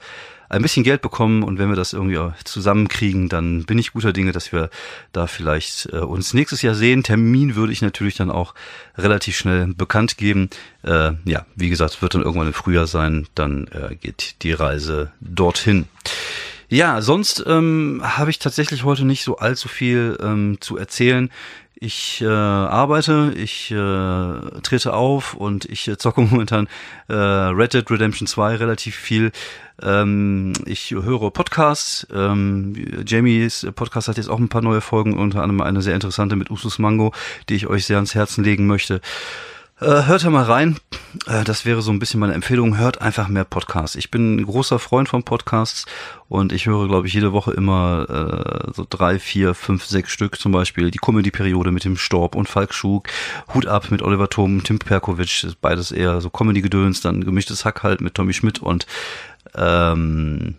ein 0.48 0.62
bisschen 0.62 0.84
Geld 0.84 1.02
bekommen 1.02 1.42
und 1.42 1.58
wenn 1.58 1.68
wir 1.68 1.76
das 1.76 1.92
irgendwie 1.92 2.18
zusammenkriegen, 2.44 3.28
dann 3.28 3.64
bin 3.64 3.78
ich 3.78 3.92
guter 3.92 4.12
Dinge, 4.12 4.32
dass 4.32 4.52
wir 4.52 4.70
da 5.12 5.26
vielleicht 5.26 5.86
äh, 5.92 5.98
uns 5.98 6.34
nächstes 6.34 6.62
Jahr 6.62 6.74
sehen. 6.74 7.02
Termin 7.02 7.56
würde 7.56 7.72
ich 7.72 7.82
natürlich 7.82 8.16
dann 8.16 8.30
auch 8.30 8.54
relativ 8.96 9.36
schnell 9.36 9.66
bekannt 9.68 10.16
geben. 10.16 10.50
Äh, 10.82 11.12
ja, 11.24 11.46
wie 11.56 11.70
gesagt, 11.70 12.02
wird 12.02 12.14
dann 12.14 12.22
irgendwann 12.22 12.48
im 12.48 12.52
Frühjahr 12.52 12.86
sein, 12.86 13.26
dann 13.34 13.68
äh, 13.68 13.96
geht 13.96 14.42
die 14.42 14.52
Reise 14.52 15.12
dorthin. 15.20 15.86
Ja, 16.74 17.02
sonst 17.02 17.44
ähm, 17.46 18.00
habe 18.02 18.30
ich 18.30 18.40
tatsächlich 18.40 18.82
heute 18.82 19.04
nicht 19.04 19.22
so 19.22 19.36
allzu 19.36 19.68
viel 19.68 20.18
ähm, 20.20 20.56
zu 20.58 20.76
erzählen. 20.76 21.30
Ich 21.76 22.20
äh, 22.20 22.26
arbeite, 22.26 23.32
ich 23.36 23.70
äh, 23.70 24.60
trete 24.60 24.92
auf 24.92 25.34
und 25.34 25.66
ich 25.66 25.86
äh, 25.86 25.98
zocke 25.98 26.20
momentan 26.30 26.66
äh, 27.06 27.14
Red 27.14 27.74
Dead 27.74 27.88
Redemption 27.88 28.26
2 28.26 28.56
relativ 28.56 28.96
viel. 28.96 29.30
Ähm, 29.80 30.52
ich 30.66 30.90
höre 30.90 31.30
Podcasts. 31.30 32.08
Ähm, 32.12 32.74
Jamies 33.06 33.68
Podcast 33.76 34.08
hat 34.08 34.16
jetzt 34.16 34.28
auch 34.28 34.40
ein 34.40 34.48
paar 34.48 34.62
neue 34.62 34.80
Folgen, 34.80 35.16
unter 35.16 35.42
anderem 35.42 35.60
eine 35.60 35.80
sehr 35.80 35.94
interessante 35.94 36.34
mit 36.34 36.50
Usus 36.50 36.80
Mango, 36.80 37.12
die 37.48 37.54
ich 37.54 37.68
euch 37.68 37.86
sehr 37.86 37.98
ans 37.98 38.16
Herzen 38.16 38.42
legen 38.42 38.66
möchte. 38.66 39.00
Äh, 39.80 40.04
hört 40.04 40.24
da 40.24 40.30
mal 40.30 40.44
rein. 40.44 40.76
Äh, 41.26 41.42
das 41.42 41.64
wäre 41.64 41.82
so 41.82 41.90
ein 41.90 41.98
bisschen 41.98 42.20
meine 42.20 42.34
Empfehlung. 42.34 42.78
Hört 42.78 43.02
einfach 43.02 43.26
mehr 43.26 43.44
Podcasts. 43.44 43.96
Ich 43.96 44.10
bin 44.10 44.36
ein 44.36 44.46
großer 44.46 44.78
Freund 44.78 45.08
von 45.08 45.24
Podcasts 45.24 45.86
und 46.28 46.52
ich 46.52 46.66
höre, 46.66 46.86
glaube 46.86 47.08
ich, 47.08 47.12
jede 47.12 47.32
Woche 47.32 47.52
immer 47.52 48.06
äh, 48.08 48.72
so 48.72 48.86
drei, 48.88 49.18
vier, 49.18 49.54
fünf, 49.54 49.84
sechs 49.84 50.12
Stück. 50.12 50.38
Zum 50.38 50.52
Beispiel 50.52 50.92
die 50.92 50.98
Comedy-Periode 50.98 51.72
mit 51.72 51.84
dem 51.84 51.96
Storb 51.96 52.36
und 52.36 52.48
Falk 52.48 52.72
Schug, 52.72 53.08
Hut 53.52 53.66
ab 53.66 53.90
mit 53.90 54.00
Oliver 54.02 54.30
Thom, 54.30 54.62
Tim 54.62 54.78
Perkovic, 54.78 55.46
beides 55.60 55.90
eher 55.90 56.20
so 56.20 56.30
Comedy-Gedöns, 56.30 57.00
dann 57.00 57.24
gemischtes 57.24 57.64
Hack 57.64 57.82
halt 57.82 58.00
mit 58.00 58.14
Tommy 58.14 58.32
Schmidt 58.32 58.60
und 58.60 58.86
ähm, 59.56 60.54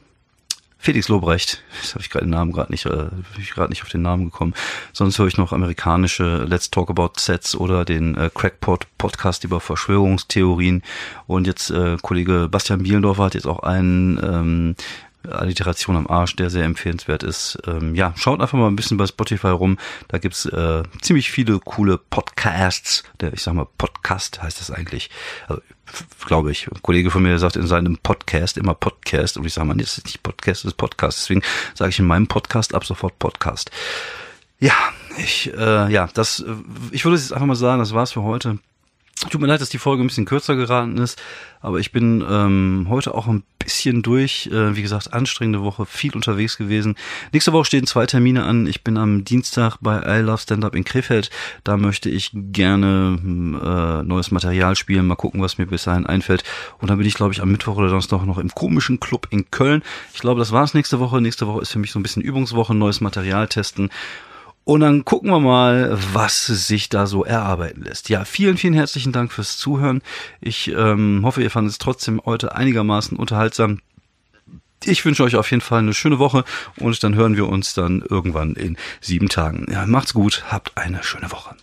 Felix 0.85 1.07
Lobrecht, 1.07 1.63
jetzt 1.81 1.95
habe 1.95 2.03
ich 2.03 2.11
gerade 2.11 2.25
den 2.25 2.29
Namen 2.29 2.51
gerade 2.51 2.71
nicht, 2.71 2.85
äh, 2.85 3.07
ich 3.39 3.49
gerade 3.49 3.71
nicht 3.71 3.81
auf 3.81 3.89
den 3.89 4.03
Namen 4.03 4.25
gekommen. 4.25 4.53
Sonst 4.93 5.17
höre 5.17 5.25
ich 5.25 5.35
noch 5.35 5.51
amerikanische 5.51 6.43
Let's 6.43 6.69
Talk 6.69 6.91
About 6.91 7.13
Sets 7.17 7.55
oder 7.55 7.85
den 7.85 8.15
äh, 8.15 8.29
Crackpot 8.31 8.85
Podcast 8.99 9.43
über 9.43 9.59
Verschwörungstheorien. 9.59 10.83
Und 11.25 11.47
jetzt 11.47 11.71
äh, 11.71 11.97
Kollege 11.99 12.49
Bastian 12.51 12.83
Bielendorfer 12.83 13.23
hat 13.23 13.33
jetzt 13.33 13.47
auch 13.47 13.63
einen 13.63 14.19
ähm, 14.21 14.75
Alliteration 15.29 15.95
am 15.95 16.07
Arsch, 16.07 16.35
der 16.35 16.49
sehr 16.49 16.63
empfehlenswert 16.63 17.23
ist. 17.23 17.57
Ähm, 17.65 17.95
ja, 17.95 18.13
schaut 18.17 18.41
einfach 18.41 18.57
mal 18.57 18.67
ein 18.67 18.75
bisschen 18.75 18.97
bei 18.97 19.07
Spotify 19.07 19.47
rum. 19.47 19.77
Da 20.07 20.17
gibt's 20.17 20.45
äh, 20.45 20.83
ziemlich 21.01 21.31
viele 21.31 21.59
coole 21.59 21.97
Podcasts. 21.97 23.03
Der, 23.19 23.33
ich 23.33 23.41
sag 23.41 23.53
mal, 23.53 23.67
Podcast 23.77 24.41
heißt 24.41 24.59
das 24.59 24.71
eigentlich. 24.71 25.09
Also, 25.47 25.61
glaube 26.25 26.51
ich. 26.51 26.67
Ein 26.67 26.81
Kollege 26.81 27.11
von 27.11 27.23
mir 27.23 27.37
sagt 27.39 27.55
in 27.55 27.67
seinem 27.67 27.97
Podcast 27.97 28.57
immer 28.57 28.73
Podcast 28.73 29.37
und 29.37 29.45
ich 29.45 29.53
sage 29.53 29.67
mal, 29.67 29.75
das 29.77 29.97
ist 29.97 30.05
nicht 30.05 30.23
Podcast, 30.23 30.63
das 30.63 30.71
ist 30.71 30.77
Podcast. 30.77 31.19
Deswegen 31.19 31.41
sage 31.73 31.89
ich 31.89 31.99
in 31.99 32.07
meinem 32.07 32.27
Podcast 32.27 32.73
ab 32.73 32.85
sofort 32.85 33.17
Podcast. 33.19 33.71
Ja, 34.59 34.73
ich, 35.17 35.53
äh, 35.53 35.91
ja, 35.91 36.09
das, 36.13 36.43
ich 36.91 37.05
würde 37.05 37.17
jetzt 37.17 37.33
einfach 37.33 37.45
mal 37.45 37.55
sagen, 37.55 37.79
das 37.79 37.93
war's 37.93 38.13
für 38.13 38.23
heute. 38.23 38.59
Tut 39.29 39.39
mir 39.39 39.47
leid, 39.47 39.61
dass 39.61 39.69
die 39.69 39.77
Folge 39.77 40.03
ein 40.03 40.07
bisschen 40.07 40.25
kürzer 40.25 40.57
geraten 40.57 40.97
ist, 40.97 41.21
aber 41.61 41.79
ich 41.79 41.93
bin 41.93 42.23
ähm, 42.29 42.87
heute 42.89 43.15
auch 43.15 43.27
ein 43.27 43.43
bisschen 43.57 44.03
durch. 44.03 44.47
Äh, 44.51 44.75
wie 44.75 44.81
gesagt, 44.81 45.13
anstrengende 45.13 45.63
Woche, 45.63 45.85
viel 45.85 46.13
unterwegs 46.13 46.57
gewesen. 46.57 46.95
Nächste 47.31 47.53
Woche 47.53 47.63
stehen 47.63 47.87
zwei 47.87 48.05
Termine 48.05 48.43
an. 48.43 48.67
Ich 48.67 48.83
bin 48.83 48.97
am 48.97 49.23
Dienstag 49.23 49.77
bei 49.79 50.01
I 50.05 50.21
Love 50.21 50.39
Stand 50.39 50.65
Up 50.65 50.75
in 50.75 50.83
Krefeld. 50.83 51.29
Da 51.63 51.77
möchte 51.77 52.09
ich 52.09 52.31
gerne 52.33 53.17
äh, 53.23 54.03
neues 54.03 54.31
Material 54.31 54.75
spielen. 54.75 55.07
Mal 55.07 55.15
gucken, 55.15 55.41
was 55.41 55.57
mir 55.57 55.65
bis 55.65 55.85
dahin 55.85 56.05
einfällt. 56.05 56.43
Und 56.79 56.89
dann 56.89 56.97
bin 56.97 57.07
ich, 57.07 57.15
glaube 57.15 57.33
ich, 57.33 57.41
am 57.41 57.51
Mittwoch 57.51 57.77
oder 57.77 57.87
Donnerstag 57.87 58.25
noch 58.25 58.37
im 58.37 58.49
komischen 58.49 58.99
Club 58.99 59.27
in 59.29 59.49
Köln. 59.49 59.81
Ich 60.13 60.19
glaube, 60.19 60.39
das 60.39 60.51
war's 60.51 60.73
nächste 60.73 60.99
Woche. 60.99 61.21
Nächste 61.21 61.47
Woche 61.47 61.61
ist 61.61 61.71
für 61.71 61.79
mich 61.79 61.93
so 61.93 61.99
ein 61.99 62.03
bisschen 62.03 62.21
Übungswoche, 62.21 62.75
neues 62.75 62.99
Material 62.99 63.47
testen. 63.47 63.89
Und 64.65 64.79
dann 64.79 65.05
gucken 65.05 65.29
wir 65.29 65.39
mal, 65.39 65.95
was 66.13 66.47
sich 66.47 66.89
da 66.89 67.05
so 67.05 67.23
erarbeiten 67.23 67.83
lässt. 67.83 68.09
Ja, 68.09 68.25
vielen, 68.25 68.57
vielen 68.57 68.73
herzlichen 68.73 69.11
Dank 69.11 69.31
fürs 69.31 69.57
Zuhören. 69.57 70.01
Ich 70.41 70.69
ähm, 70.69 71.21
hoffe, 71.23 71.43
ihr 71.43 71.51
fandet 71.51 71.73
es 71.73 71.77
trotzdem 71.77 72.19
heute 72.25 72.55
einigermaßen 72.55 73.15
unterhaltsam. 73.15 73.81
Ich 74.83 75.05
wünsche 75.05 75.23
euch 75.23 75.35
auf 75.35 75.51
jeden 75.51 75.61
Fall 75.61 75.79
eine 75.79 75.93
schöne 75.93 76.17
Woche 76.17 76.43
und 76.77 77.01
dann 77.03 77.13
hören 77.13 77.37
wir 77.37 77.47
uns 77.47 77.75
dann 77.75 78.01
irgendwann 78.01 78.55
in 78.55 78.75
sieben 79.01 79.29
Tagen. 79.29 79.67
Ja, 79.71 79.85
macht's 79.85 80.15
gut, 80.15 80.43
habt 80.49 80.75
eine 80.77 81.03
schöne 81.03 81.31
Woche. 81.31 81.55